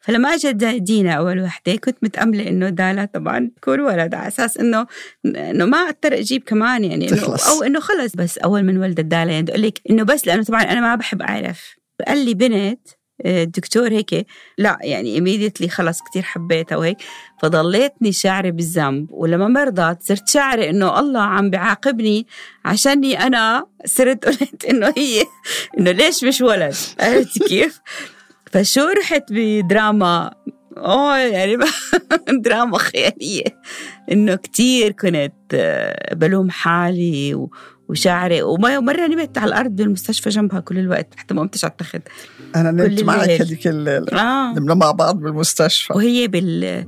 [0.08, 4.88] فلما اجت دينا أول وحدة كنت متأملة إنه دالا طبعا تكون ولد على أساس إنه
[5.26, 7.48] إنه ما أضطر أجيب كمان يعني إنه تخلص.
[7.48, 10.44] أو إنه خلص بس أول من ولدت دالا يعني بدي أقول لك إنه بس لأنه
[10.44, 11.76] طبعا أنا ما بحب أعرف.
[12.08, 12.88] قال لي بنت
[13.26, 16.98] آه، الدكتور هيك لا يعني immediately خلص كتير حبيتها وهيك.
[17.42, 19.12] فضليتني شعري بالذنب.
[19.12, 22.28] ولما مرضت صرت شعري إنه الله عم بعاقبني
[22.66, 25.24] عشاني أنا صرت قلت إنه هي
[25.80, 27.82] إنه ليش مش ولد؟ عرفتي كيف؟
[28.52, 30.32] فشو رحت بدراما؟
[30.78, 31.58] أوه يعني
[32.44, 33.44] دراما خيالية.
[34.12, 37.48] إنه كتير كنت آه، بلوم حالي
[37.90, 38.42] وشعري.
[38.42, 42.02] وما- ومرة نمت على الأرض بالمستشفى جنبها كل الوقت حتى ما قمتش على التخت.
[42.56, 43.42] أنا نمت معك الليل.
[43.42, 44.54] هذيك الليلة آه.
[44.54, 45.94] نمنا مع بعض بالمستشفى.
[45.94, 46.86] وهي بال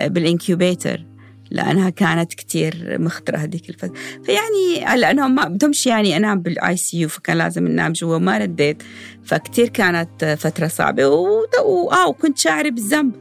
[0.00, 1.04] بال incubator.
[1.50, 3.92] لأنها كانت كتير مخطرة هذيك الفترة.
[4.24, 8.82] فيعني لانهم ما بدهمش يعني انام بال ICU فكان لازم انام جوا ما رديت.
[9.24, 11.44] فكتير كانت فترة صعبة و...
[11.64, 11.90] و...
[11.92, 13.12] آه وكنت شاعرة بالذنب.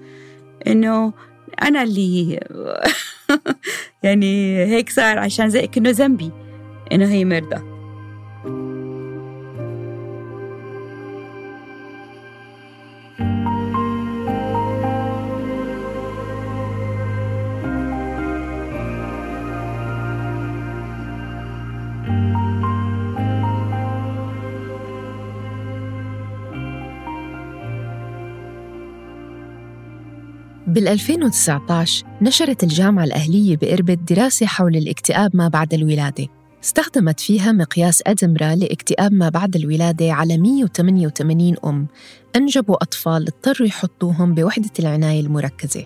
[0.67, 1.13] إنه
[1.61, 2.39] أنا اللي
[4.03, 6.31] يعني هيك صار عشان زي كأنه ذنبي
[6.91, 7.76] إنه هي مرضى.
[30.77, 36.27] بال 2019 نشرت الجامعة الأهلية بإربد دراسة حول الاكتئاب ما بعد الولادة.
[36.63, 41.87] استخدمت فيها مقياس أدمرا لاكتئاب ما بعد الولادة على 188 أم.
[42.35, 45.85] أنجبوا أطفال اضطروا يحطوهم بوحدة العناية المركزة.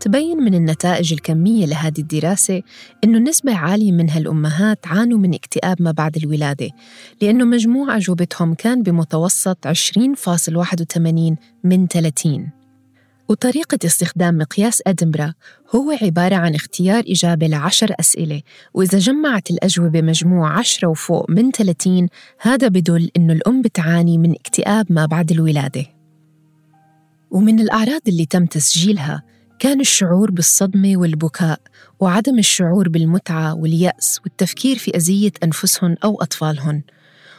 [0.00, 2.62] تبين من النتائج الكمية لهذه الدراسة
[3.04, 6.70] إنه نسبة عالية من هالأمهات عانوا من اكتئاب ما بعد الولادة
[7.22, 12.61] لأنه مجموع أجوبتهم كان بمتوسط 20.81 من 30
[13.28, 15.34] وطريقة استخدام مقياس أدمرا
[15.74, 18.42] هو عبارة عن اختيار إجابة لعشر أسئلة
[18.74, 22.08] وإذا جمعت الأجوبة مجموع عشرة وفوق من 30
[22.40, 25.86] هذا بدل إنه الأم بتعاني من اكتئاب ما بعد الولادة.
[27.30, 29.22] ومن الأعراض اللي تم تسجيلها
[29.58, 31.60] كان الشعور بالصدمة والبكاء
[32.00, 36.82] وعدم الشعور بالمتعة واليأس والتفكير في أذية أنفسهم أو أطفالهم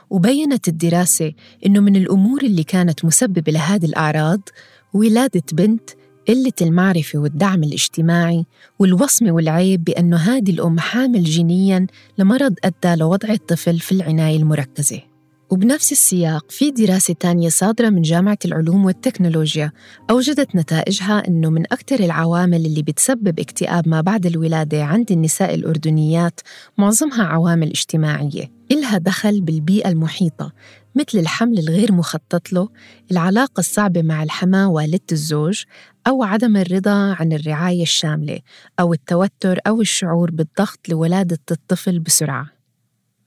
[0.10, 1.34] وبينت الدراسة
[1.66, 4.50] إنه من الأمور اللي كانت مسببة لهذه الأعراض
[4.94, 5.90] ولادة بنت
[6.28, 8.46] قلة المعرفة والدعم الاجتماعي
[8.80, 15.02] والوصمة والعيب بأنه هذه الأم حامل جينياً لمرض أدى لوضع الطفل في العناية المركزة.
[15.50, 19.72] وبنفس السياق في دراسة تانية صادرة من جامعة العلوم والتكنولوجيا
[20.10, 26.40] أوجدت نتائجها أنه من أكثر العوامل اللي بتسبب اكتئاب ما بعد الولادة عند النساء الأردنيات
[26.78, 30.52] معظمها عوامل اجتماعية إلها دخل بالبيئة المحيطة
[30.96, 32.70] مثل الحمل الغير مخطط له،
[33.12, 35.64] العلاقة الصعبة مع الحماة والدة الزوج،
[36.08, 38.40] أو عدم الرضا عن الرعاية الشاملة،
[38.80, 42.48] أو التوتر أو الشعور بالضغط لولادة الطفل بسرعة.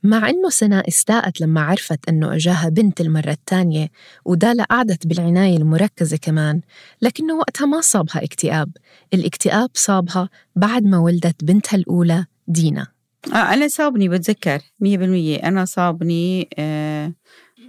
[0.02, 3.90] مع إنه سناء استاءت لما عرفت إنه أجاها بنت المرة الثانية
[4.24, 6.61] ودالا قعدت بالعناية المركزة كمان
[7.02, 8.70] لكنه وقتها ما صابها اكتئاب.
[9.14, 12.87] الاكتئاب صابها بعد ما ولدت بنتها الأولى دينا.
[13.33, 15.37] آه أنا صابني بتذكر مية بالمية.
[15.37, 17.12] أنا صابني آه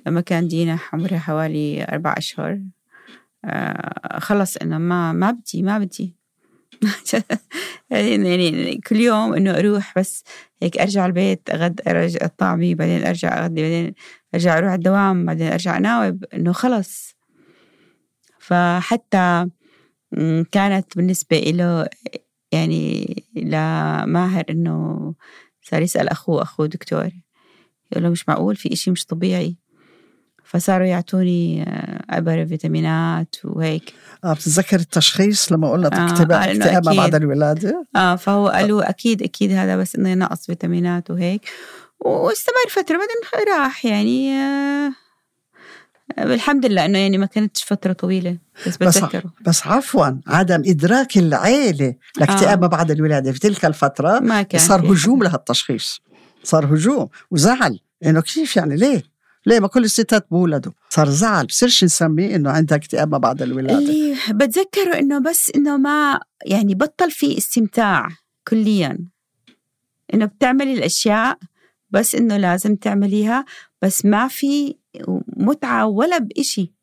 [0.07, 2.59] لما كان دينا عمرها حوالي أربع أشهر
[3.45, 6.15] آه خلص إنه ما ما بدي ما بدي.
[7.89, 10.23] يعني كل يوم إنه أروح بس
[10.61, 13.93] هيك أرجع البيت أغد أرجع الطعمي بعدين أرجع أغدي بعدين
[14.35, 17.15] أرجع أروح الدوام بعدين أرجع أناوب إنه خلص.
[18.39, 19.49] فحتى
[20.51, 21.87] كانت بالنسبة له
[22.51, 25.13] يعني لماهر إنه
[25.61, 27.09] صار يسأل أخوه أخوه دكتور.
[27.91, 29.57] يقول له مش معقول في إشي مش طبيعي.
[30.47, 31.65] فصاروا يعطوني
[32.09, 33.93] عبر فيتامينات وهيك.
[34.23, 39.51] آه بتتذكر التشخيص لما قلنا آه اكتئاب ما بعد الولادة؟ آه فهو قالوا أكيد أكيد
[39.51, 41.41] هذا بس إنه نقص فيتامينات وهيك.
[41.99, 44.91] واستمر فترة بعدين راح يعني آه
[46.19, 49.33] الحمد لله إنه يعني ما كانتش فترة طويلة بس بتذكره.
[49.41, 52.61] بس, بس عفوا عدم إدراك العيلة لاكتئاب آه.
[52.61, 56.01] ما بعد الولادة في تلك الفترة ما كان صار هجوم لهالتشخيص
[56.43, 59.16] صار هجوم وزعل إنه كيف يعني ليه؟
[59.47, 61.45] ليه ما كل الستات بولدوا صار زعل.
[61.45, 63.77] بصيرش نسميه إنه عندها اكتئاب ما بعد الولادة.
[63.77, 68.07] اللي بتذكره إنه بس إنه ما يعني بطل في استمتاع
[68.47, 68.99] كليا.
[70.13, 71.37] إنه بتعملي الأشياء
[71.89, 73.45] بس إنه لازم تعمليها
[73.81, 74.75] بس ما في
[75.37, 76.73] متعة ولا بإشي.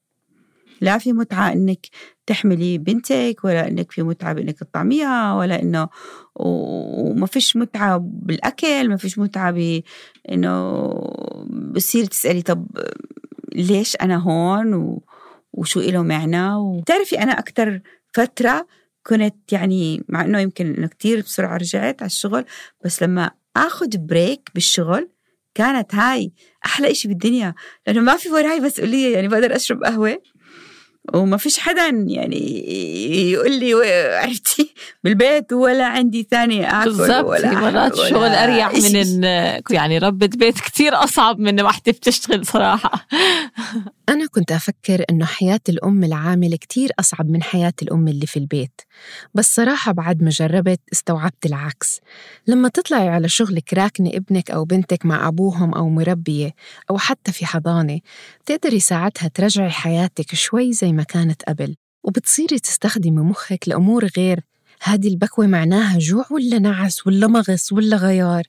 [0.81, 1.87] لا في متعة إنك
[2.27, 5.89] تحملي بنتك ولا إنك في متعة بإنك تطعميها ولا إنه
[6.37, 10.91] وما فيش متعة بالأكل ما فيش متعة بإنه
[11.75, 12.67] بصير تسألي طب
[13.55, 15.03] ليش أنا هون و...
[15.53, 17.81] وشو إله معنى؟ وتعرفي أنا أكتر
[18.13, 18.67] فترة
[19.07, 22.45] كنت يعني مع إنه يمكن إنه كتير بسرعة رجعت على الشغل
[22.85, 25.09] بس لما آخذ بريك بالشغل
[25.55, 26.33] كانت هاي
[26.67, 27.55] أحلى إشي بالدنيا
[27.87, 30.23] لأنه ما في وراي مسؤولية يعني بقدر أشرب قهوة.
[31.13, 33.75] وما فيش حدا يعني يقول لي
[34.23, 39.23] عرفتي بالبيت ولا عندي ثاني اكل بالضبط ولا مرات الشغل أريح من إن
[39.71, 43.07] يعني ربة بيت كثير أصعب من وحدة بتشتغل صراحة.
[44.09, 48.81] أنا كنت أفكر إنه حياة الأم العاملة كثير أصعب من حياة الأم اللي في البيت.
[49.35, 52.01] بس صراحة بعد ما جربت استوعبت العكس.
[52.47, 56.55] لما تطلعي على شغلك راكنه ابنك أو بنتك مع أبوهم أو مربية
[56.91, 58.01] أو حتى في حضانة
[58.41, 64.41] بتقدري ساعتها ترجعي حياتك شوي زي ما كانت قبل وبتصيري تستخدمي مخك لأمور غير
[64.83, 68.43] هذه البكوة معناها جوع ولا نعس ولا مغص ولا غيار؟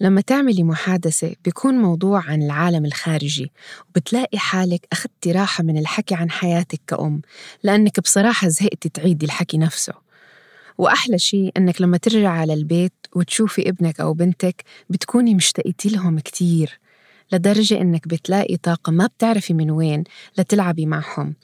[0.00, 3.52] لما تعملي محادثة بيكون موضوع عن العالم الخارجي
[3.88, 7.22] وبتلاقي حالك أخذتي راحة من الحكي عن حياتك كأم
[7.62, 9.92] لأنك بصراحة زهقتي تعيدي الحكي نفسه.
[10.78, 16.80] وأحلى شيء أنك لما ترجعي على البيت وتشوفي ابنك أو بنتك بتكوني مشتقتي لهم كتير.
[17.32, 20.04] لدرجة إنك بتلاقي طاقة ما بتعرفي من وين
[20.38, 21.34] لتلعبي معهم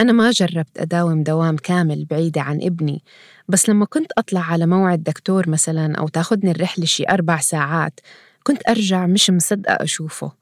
[0.00, 3.02] أنا ما جربت أداوم دوام كامل بعيدة عن ابني
[3.48, 8.00] بس لما كنت أطلع على موعد دكتور مثلا أو تاخدني الرحلة شي أربع ساعات
[8.42, 10.32] كنت أرجع مش مصدقة أشوفه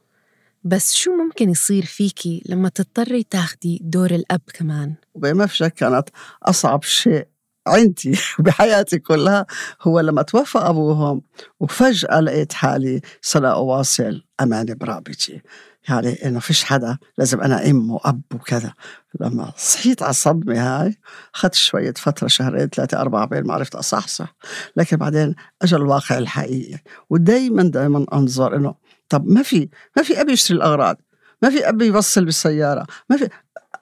[0.65, 6.09] بس شو ممكن يصير فيكي لما تضطري تاخدي دور الأب كمان؟ وبما في شك كانت
[6.43, 7.27] أصعب شيء
[7.67, 9.47] عندي بحياتي كلها
[9.83, 11.23] هو لما توفى أبوهم
[11.61, 15.43] وفجأة لقيت حالي سلا أواصل أماني برابطي.
[15.89, 18.75] يعني إنه فيش حدا لازم أنا أم وأب وكذا.
[19.21, 20.99] لما صحيت على الصدمة هاي
[21.35, 24.35] أخذت شوية فترة شهرين ثلاثة أربعة بين ما عرفت أصحصح.
[24.77, 26.79] لكن بعدين أجى الواقع الحقيقي.
[27.11, 28.75] ودايما دايما أنظر إنه
[29.09, 30.97] طب ما في ما في أبي يشتري الأغراض
[31.43, 33.29] ما في أبي يوصل بالسيارة ما في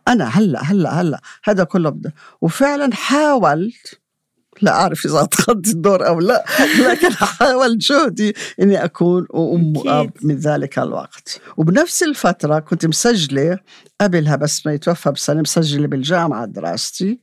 [0.09, 4.01] أنا هلأ هلأ هلأ هذا كله بده وفعلا حاولت
[4.63, 6.45] لا أعرف إذا أتخذت الدور أو لا
[6.81, 11.41] لكن حاولت جهدي إني أكون أم وأب من ذلك الوقت.
[11.57, 13.59] وبنفس الفترة كنت مسجلة
[14.01, 17.21] قبلها بس ما يتوفى بسنة مسجلة بالجامعة دراستي.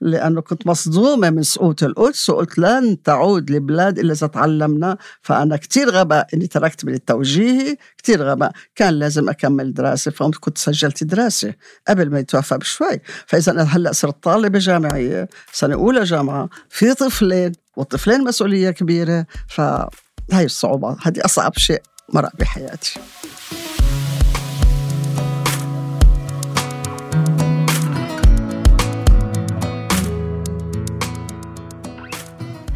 [0.00, 4.96] لأنه كنت مصدومة من سقوط القدس وقلت لن تعود لبلاد إلا إذا تعلمنا.
[5.22, 8.52] فأنا كتير غباء إني تركت من التوجيهي كتير غباء.
[8.74, 11.54] كان لازم أكمل دراسة فكنت سجلت دراسة
[11.88, 13.00] قبل ما يتوفى بشوي.
[13.26, 19.26] فإذا أنا هلأ صرت طالبة جامعية سنة أولى جامعة في طفلين والطفلين مسؤولية كبيرة.
[19.48, 21.82] فهي الصعوبة هذه أصعب شيء
[22.12, 23.00] مرق بحياتي.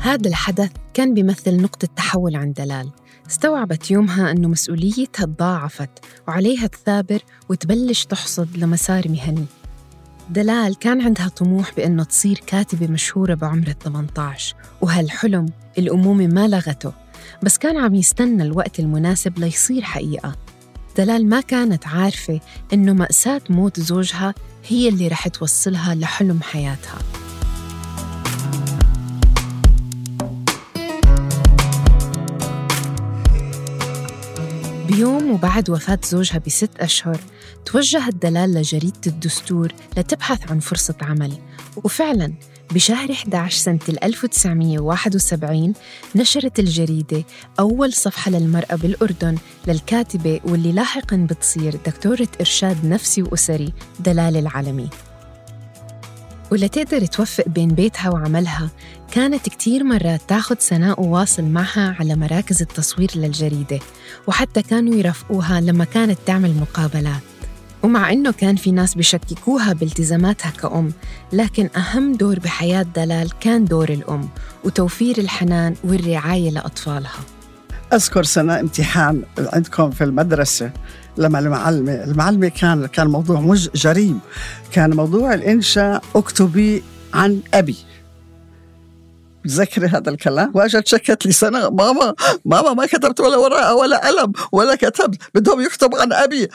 [0.00, 2.90] هذا الحدث كان بيمثل نقطة تحول عند دلال.
[3.30, 5.90] استوعبت يومها أنه مسؤوليتها تضاعفت
[6.28, 9.44] وعليها تثابر وتبلش تحصد لمسار مهني.
[10.30, 15.46] دلال كان عندها طموح بأنه تصير كاتبة مشهورة بعمر ال 18 وهالحلم
[15.78, 16.92] الأمومة ما لغته
[17.42, 20.36] بس كان عم يستنى الوقت المناسب ليصير حقيقة.
[20.96, 22.40] دلال ما كانت عارفة
[22.72, 24.34] إنه مأساة موت زوجها
[24.68, 26.98] هي اللي رح توصلها لحلم حياتها.
[34.88, 37.20] بيوم وبعد وفاة زوجها بست أشهر
[37.64, 41.32] توجهت دلال لجريدة الدستور لتبحث عن فرصة عمل.
[41.84, 42.32] وفعلاً
[42.70, 45.72] بشهر 11 سنة 1971
[46.16, 47.24] نشرت الجريدة
[47.60, 54.36] أول صفحة للمرأة بالأردن للكاتبة واللي لاحقاً بتصير دكتورة إرشاد نفسي وأسري دلال
[56.52, 58.70] العلمي ولتقدر توفق بين بيتها وعملها.
[59.12, 63.78] كانت كتير مرات تاخد سناء وواصل معها على مراكز التصوير للجريدة
[64.26, 67.22] وحتى كانوا يرافقوها لما كانت تعمل مقابلات.
[67.82, 70.92] ومع إنه كان في ناس بشككوها بالتزاماتها كأم
[71.32, 74.28] لكن أهم دور بحياة دلال كان دور الأم
[74.64, 77.20] وتوفير الحنان والرعاية لأطفالها.
[77.92, 80.70] أذكر سنة امتحان عندكم في المدرسة.
[81.18, 84.20] لما المعلمة المعلمة كان كان موضوع مش جريم.
[84.72, 86.82] كان موضوع الإنشاء أكتبي
[87.14, 87.76] عن أبي.
[89.44, 91.70] تذكري هذا الكلام؟ واجت شكت لي سنة.
[91.70, 92.14] ماما
[92.44, 95.22] ماما ما كتبت ولا ورقة ولا قلم ولا كتبت.
[95.34, 96.48] بدهم يكتب عن أبي.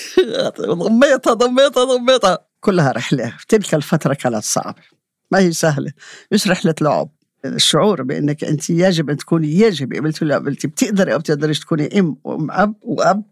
[0.60, 2.38] ضميتها ضميتها ضميتها.
[2.60, 3.32] كلها رحلة.
[3.48, 4.82] تلك الفترة كانت صعبة.
[5.30, 5.92] ما هي سهلة.
[6.32, 7.08] مش رحلة لعب.
[7.44, 9.94] الشعور بإنك أنت يجب أن تكوني يجب.
[9.94, 13.22] قبلتي ولا قبلتي بتقدري أو بتقدريش تكوني ام وام اب وأب.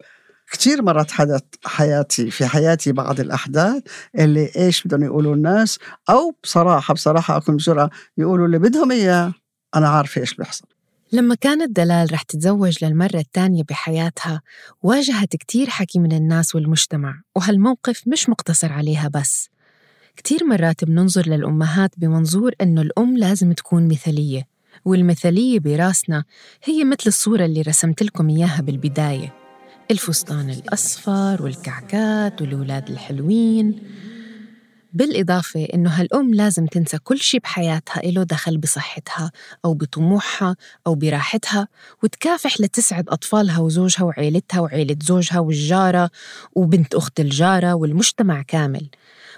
[0.51, 3.83] كثير مرات حدث حياتي في حياتي بعض الأحداث
[4.19, 5.79] اللي إيش بدهم يقولوا الناس
[6.11, 9.35] أو بصراحة بصراحة أكون بجرأة يقولوا اللي بدهم إياه
[9.77, 10.65] أنا عارفة إيش بيحصل.
[11.13, 14.43] لما كانت دلال رح تتزوج للمرة الثانية بحياتها
[14.83, 19.49] واجهت كتير حكي من الناس والمجتمع وهالموقف مش مقتصر عليها بس.
[20.17, 24.43] كتير مرات بننظر للأمهات بمنظور إنه الأم لازم تكون مثالية
[24.85, 26.25] والمثالية براسنا
[26.65, 29.40] هي مثل الصورة اللي رسمت لكم إياها بالبداية.
[29.91, 33.83] الفستان الأصفر والكعكات والولاد الحلوين.
[34.93, 39.33] بالإضافة إنه هالأم لازم تنسى كل شي بحياتها إله دخل بصحتها
[39.65, 41.69] أو بطموحها أو براحتها
[42.03, 46.11] وتكافح لتسعد أطفالها وزوجها وعيلتها وعيلة زوجها والجارة
[46.55, 48.89] وبنت أخت الجارة والمجتمع كامل.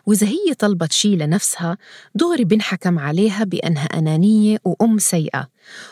[0.06, 1.78] وإذا هي طلبت شي لنفسها
[2.14, 5.48] دغري بنحكم عليها بأنها أنانية وأم سيئة.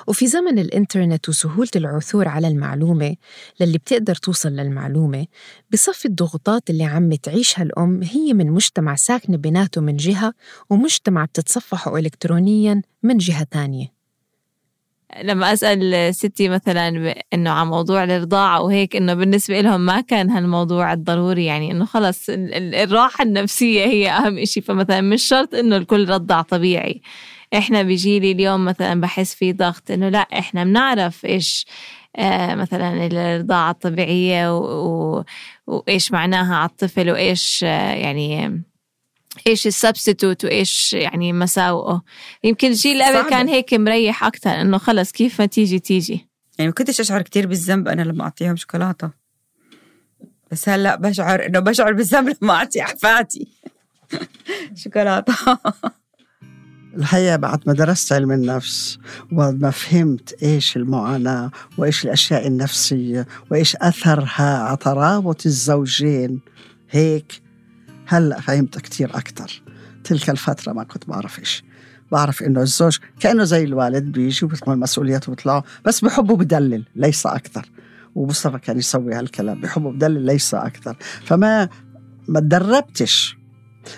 [0.06, 3.16] وفي زمن الإنترنت وسهولة العثور على المعلومة
[3.60, 5.26] للي بتقدر توصل للمعلومة
[5.72, 10.32] بصفي الضغوطات اللي عم تعيشها الأم هي من مجتمع ساكنة بيناته من جهة
[10.70, 13.99] ومجتمع بتتصفحه إلكترونياً من جهة تانية.
[15.22, 20.92] لما أسأل ستي مثلا إنه عن موضوع الرضاعه وهيك إنه بالنسبة لهم ما كان هالموضوع
[20.92, 26.42] الضروري يعني إنه خلص الراحة النفسية هي أهم إشي فمثلا مش شرط إنه الكل رضع
[26.42, 27.02] طبيعي
[27.54, 31.66] إحنا بيجيلي اليوم مثلا بحس في ضغط إنه لا إحنا بنعرف إيش
[32.16, 34.58] آه مثلا الرضاعه الطبيعية.
[35.66, 38.62] وإيش معناها على الطفل وإيش آه يعني
[39.46, 42.02] إيش السبستيتوت وإيش يعني مساوئه.
[42.44, 46.28] يمكن الجيل اللي قبل كان هيك مريح أكثر إنه خلص كيف ما تيجي تيجي.
[46.58, 49.10] يعني ما كنتش أشعر كثير بالذنب أنا لما أعطيهم شوكولاتة.
[50.50, 53.48] بس هلأ بشعر إنه بشعر بالذنب لما أعطي أحفادي
[54.82, 55.34] شوكولاتة.
[56.96, 58.98] الحقيقة بعد ما درست علم النفس
[59.32, 66.40] وبعد ما فهمت إيش المعاناة وإيش الأشياء النفسية وإيش أثرها على ترابط الزوجين
[66.90, 67.42] هيك
[68.10, 69.62] هلأ فهمت كثير أكثر
[70.04, 71.64] تلك الفترة ما كنت بعرف إيش.
[72.12, 77.70] بعرف إنه الزوج كأنه زي الوالد بيجي وبيتقبل مسؤولياته وبيطلعوا بس بحبه بدلل ليس أكثر
[78.14, 81.68] ومصطفى كان يسوي هالكلام بحبه بدلل ليس أكثر فما
[82.28, 83.36] ما تدربتش.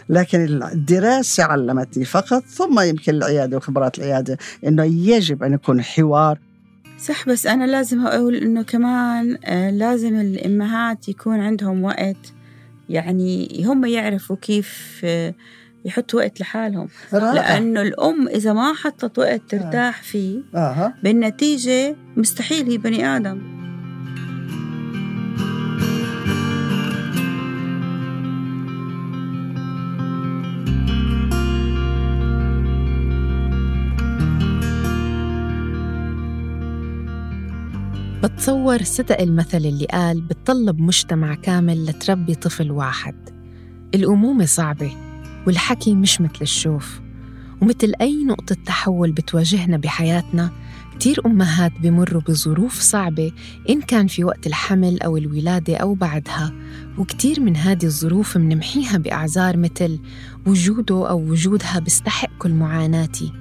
[0.09, 6.39] لكن الدراسة علمتني فقط ثم يمكن العيادة وخبرات العيادة إنه يجب أن يكون حوار.
[6.99, 12.33] صح بس أنا لازم أقول إنه كمان آه، لازم الأمهات يكون عندهم وقت
[12.89, 15.35] يعني هم يعرفوا كيف آه،
[15.85, 17.33] يحطوا وقت لحالهم رائع.
[17.33, 20.95] لأنه الأم إذا ما حطت وقت ترتاح فيه آه.
[21.03, 23.62] بالنتيجة مستحيل هي بني آدم
[38.23, 43.14] بتصور صدق المثل اللي قال بتطلب مجتمع كامل لتربي طفل واحد.
[43.95, 44.93] الأمومة صعبة
[45.47, 47.01] والحكي مش مثل الشوف.
[47.62, 50.51] ومثل أي نقطة تحول بتواجهنا بحياتنا
[50.95, 53.33] كتير أمهات بمروا بظروف صعبة
[53.70, 56.53] إن كان في وقت الحمل أو الولادة أو بعدها.
[56.99, 59.99] وكتير من هذه الظروف منمحيها بأعذار مثل
[60.47, 63.33] وجوده أو وجودها بيستحق كل معاناتي.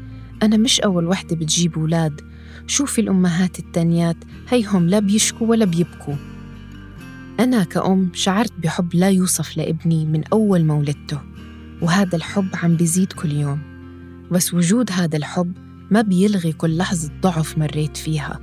[0.44, 2.31] أنا مش أول وحدة بتجيب أولاد.
[2.72, 4.18] شوفي الأمهات التانيات
[4.50, 6.16] هيهم لا بيشكوا ولا بيبكوا.
[7.40, 11.20] أنا كأم شعرت بحب لا يوصف لابني من أول ما ولدته
[11.82, 13.60] وهذا الحب عم بيزيد كل يوم.
[14.32, 15.54] بس وجود هذا الحب
[15.92, 18.40] ما بيلغي كل لحظة ضعف مريت فيها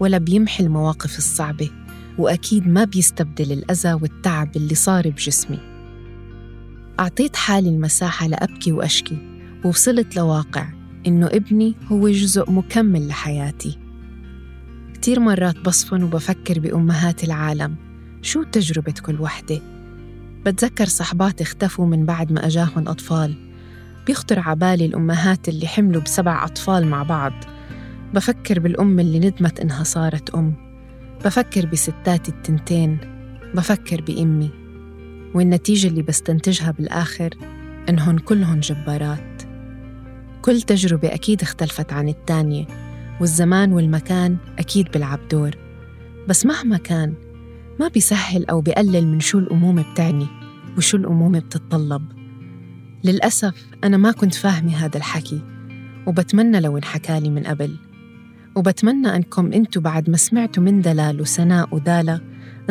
[0.00, 1.70] ولا بيمحي المواقف الصعبة
[2.18, 5.58] وأكيد ما بيستبدل الأذى والتعب اللي صار بجسمي.
[7.00, 9.18] أعطيت حالي المساحة لأبكي وأشكي
[9.64, 10.83] ووصلت لواقع.
[11.06, 13.78] إنه ابني هو جزء مكمل لحياتي.
[14.94, 17.76] كتير مرات بصفن وبفكر بأمهات العالم
[18.22, 19.60] شو تجربة كل وحدة؟
[20.46, 23.34] بتذكر صحبات اختفوا من بعد ما أجاهن أطفال.
[24.06, 27.32] بيخطر عبالي الأمهات اللي حملوا بسبع أطفال مع بعض.
[28.14, 30.54] بفكر بالأم اللي ندمت إنها صارت أم.
[31.24, 32.98] بفكر بستات التنتين.
[33.54, 34.50] بفكر بإمي.
[35.34, 37.30] والنتيجة اللي بستنتجها بالآخر
[37.88, 39.33] إنهن كلهن جبارات.
[40.44, 42.66] كل تجربة أكيد اختلفت عن التانية
[43.20, 45.50] والزمان والمكان أكيد بيلعب دور.
[46.28, 47.14] بس مهما كان
[47.80, 50.26] ما بيسهل أو بيقلل من شو الأمومة بتعني
[50.76, 52.02] وشو الأمومة بتتطلب.
[53.04, 55.40] للأسف أنا ما كنت فاهمة هذا الحكي
[56.06, 57.76] وبتمنى لو انحكالي من قبل.
[58.54, 62.20] وبتمنى أنكم أنتوا بعد ما سمعتوا من دلال وسناء ودالا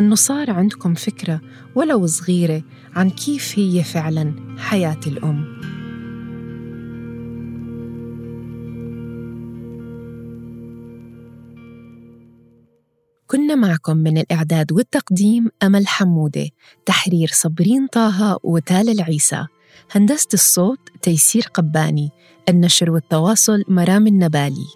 [0.00, 1.40] أنه صار عندكم فكرة
[1.74, 2.62] ولو صغيرة
[2.96, 5.73] عن كيف هي فعلا حياة الأم.
[13.26, 16.48] كنا معكم من الإعداد والتقديم أمل حمودة
[16.86, 19.46] تحرير صبرين طه وتال العيسى
[19.92, 22.10] هندسة الصوت تيسير قباني
[22.48, 24.66] النشر والتواصل مرام النبالي.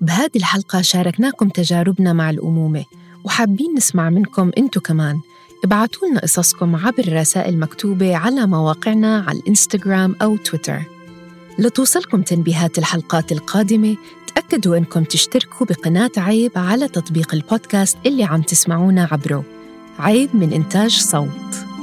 [0.00, 2.84] بهذه الحلقة شاركناكم تجاربنا مع الأمومة
[3.24, 5.20] وحابين نسمع منكم أنتو كمان.
[5.64, 10.82] ابعتوا لنا قصصكم عبر رسائل مكتوبة على مواقعنا على الإنستغرام أو تويتر.
[11.58, 13.96] لتوصلكم تنبيهات الحلقات القادمة
[14.34, 19.44] تأكدوا أنكم تشتركوا بقناة عيب على تطبيق البودكاست اللي عم تسمعونا عبره.
[19.98, 21.73] عيب من إنتاج صوت.